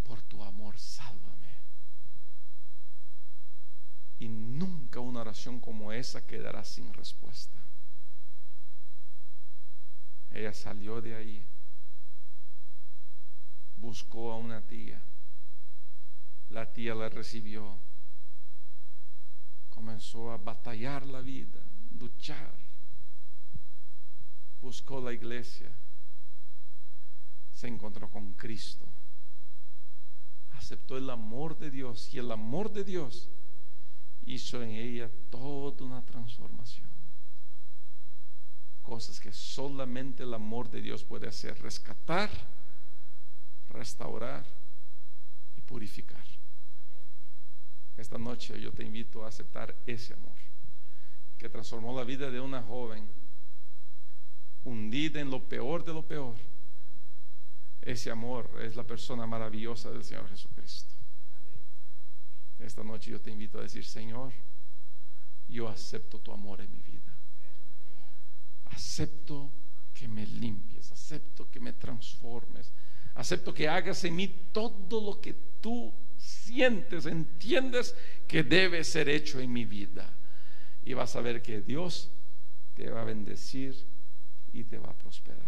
por 0.05 0.23
tu 0.23 0.43
amor, 0.43 0.79
sálvame. 0.79 1.49
Y 4.19 4.29
nunca 4.29 5.01
una 5.01 5.21
oración 5.21 5.61
como 5.61 5.93
esa 5.93 6.27
quedará 6.27 6.65
sin 6.65 6.93
respuesta. 6.95 7.59
Ella 10.31 10.53
salió 10.53 11.01
de 11.01 11.15
ahí, 11.15 11.47
buscó 13.77 14.33
a 14.33 14.37
una 14.37 14.61
tía, 14.61 15.01
la 16.51 16.73
tía 16.73 16.95
la 16.95 17.09
recibió, 17.09 17.77
comenzó 19.71 20.33
a 20.33 20.37
batallar 20.37 21.07
la 21.07 21.21
vida, 21.21 21.61
luchar, 21.99 22.55
buscó 24.61 25.01
la 25.01 25.13
iglesia, 25.13 25.71
se 27.55 27.69
encontró 27.69 28.11
con 28.11 28.33
Cristo, 28.33 28.87
aceptó 30.53 30.97
el 30.97 31.09
amor 31.11 31.59
de 31.59 31.71
Dios 31.71 32.13
y 32.13 32.19
el 32.19 32.31
amor 32.31 32.73
de 32.73 32.85
Dios 32.85 33.29
hizo 34.27 34.63
en 34.63 34.71
ella 34.71 35.11
toda 35.31 35.85
una 35.85 36.03
transformación. 36.05 36.89
Cosas 38.83 39.21
que 39.21 39.33
solamente 39.33 40.23
el 40.23 40.35
amor 40.35 40.71
de 40.71 40.81
Dios 40.81 41.05
puede 41.05 41.29
hacer, 41.29 41.61
rescatar, 41.61 42.31
restaurar 43.71 44.45
y 45.57 45.61
purificar. 45.61 46.38
Esta 47.99 48.17
noche 48.17 48.59
yo 48.59 48.73
te 48.73 48.83
invito 48.83 49.25
a 49.25 49.29
aceptar 49.29 49.75
ese 49.87 50.15
amor 50.15 50.33
que 51.37 51.51
transformó 51.51 51.95
la 51.95 52.05
vida 52.05 52.31
de 52.31 52.41
una 52.41 52.63
joven 52.63 53.07
hundida 54.65 55.21
en 55.21 55.31
lo 55.31 55.43
peor 55.43 55.85
de 55.85 55.93
lo 55.93 56.03
peor. 56.03 56.35
Ese 57.83 58.11
amor 58.11 58.49
es 58.63 58.75
la 58.75 58.85
persona 58.85 59.27
maravillosa 59.27 59.91
del 59.91 60.05
Señor 60.05 60.29
Jesucristo. 60.31 60.95
Esta 62.59 62.83
noche 62.83 63.11
yo 63.11 63.21
te 63.21 63.31
invito 63.31 63.59
a 63.59 63.63
decir, 63.63 63.85
Señor, 63.85 64.33
yo 65.49 65.69
acepto 65.69 66.19
tu 66.19 66.33
amor 66.33 66.61
en 66.61 66.71
mi 66.73 66.79
vida 66.79 66.99
acepto 68.79 69.51
que 69.93 70.09
me 70.09 70.27
limpies, 70.27 70.91
acepto 70.93 71.49
que 71.51 71.61
me 71.61 71.73
transformes, 71.73 72.71
acepto 73.15 73.53
que 73.53 73.69
hagas 73.69 74.05
en 74.05 74.17
mí 74.17 74.29
todo 74.53 75.01
lo 75.01 75.21
que 75.21 75.35
tú 75.61 75.93
sientes, 76.19 77.07
entiendes 77.07 77.95
que 78.27 78.43
debe 78.43 78.85
ser 78.85 79.09
hecho 79.09 79.41
en 79.41 79.53
mi 79.53 79.65
vida. 79.65 80.11
Y 80.85 80.95
vas 80.95 81.17
a 81.17 81.21
ver 81.21 81.43
que 81.43 81.61
Dios 81.61 82.11
te 82.75 82.91
va 82.91 83.03
a 83.03 83.05
bendecir 83.05 83.77
y 84.53 84.65
te 84.65 84.79
va 84.79 84.91
a 84.91 84.95
prosperar. 84.95 85.47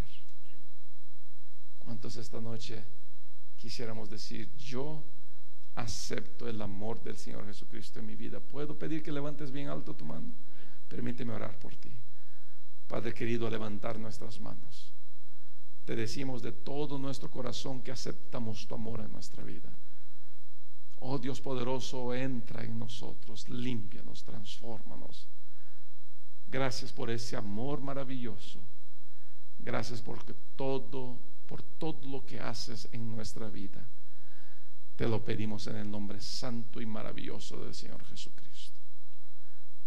¿Cuántos 1.78 2.16
esta 2.16 2.40
noche 2.40 2.82
quisiéramos 3.56 4.10
decir, 4.10 4.48
yo 4.56 5.02
acepto 5.74 6.48
el 6.48 6.60
amor 6.60 7.02
del 7.02 7.16
Señor 7.16 7.46
Jesucristo 7.46 7.98
en 8.00 8.06
mi 8.06 8.16
vida? 8.16 8.40
¿Puedo 8.40 8.78
pedir 8.78 9.02
que 9.02 9.12
levantes 9.12 9.50
bien 9.50 9.68
alto 9.68 9.94
tu 9.94 10.04
mano? 10.04 10.32
Permíteme 10.88 11.32
orar 11.32 11.58
por 11.58 11.74
ti. 11.76 11.90
Padre 12.88 13.14
querido, 13.14 13.48
levantar 13.48 13.98
nuestras 13.98 14.40
manos. 14.40 14.92
Te 15.84 15.96
decimos 15.96 16.42
de 16.42 16.52
todo 16.52 16.98
nuestro 16.98 17.30
corazón 17.30 17.82
que 17.82 17.92
aceptamos 17.92 18.66
tu 18.66 18.74
amor 18.74 19.00
en 19.00 19.12
nuestra 19.12 19.42
vida. 19.42 19.70
Oh 21.00 21.18
Dios 21.18 21.40
poderoso, 21.40 22.14
entra 22.14 22.62
en 22.62 22.78
nosotros, 22.78 23.48
límpianos, 23.48 24.22
transfórmanos. 24.22 25.26
Gracias 26.46 26.92
por 26.92 27.10
ese 27.10 27.36
amor 27.36 27.80
maravilloso. 27.80 28.58
Gracias 29.58 30.02
porque 30.02 30.34
todo, 30.56 31.18
por 31.48 31.62
todo 31.62 32.06
lo 32.08 32.24
que 32.24 32.38
haces 32.38 32.88
en 32.92 33.10
nuestra 33.10 33.48
vida. 33.48 33.82
Te 34.96 35.08
lo 35.08 35.24
pedimos 35.24 35.66
en 35.68 35.76
el 35.76 35.90
nombre 35.90 36.20
santo 36.20 36.80
y 36.80 36.86
maravilloso 36.86 37.64
del 37.64 37.74
Señor 37.74 38.04
Jesucristo. 38.04 38.76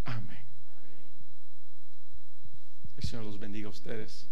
Amén. 0.06 0.44
El 2.98 3.04
Señor 3.04 3.26
los 3.26 3.38
bendiga 3.38 3.68
a 3.68 3.72
ustedes. 3.72 4.28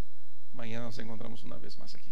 Mañana 0.54 0.86
nos 0.86 0.98
encontramos 0.98 1.44
una 1.44 1.58
vez 1.58 1.78
más 1.78 1.94
aquí. 1.94 2.12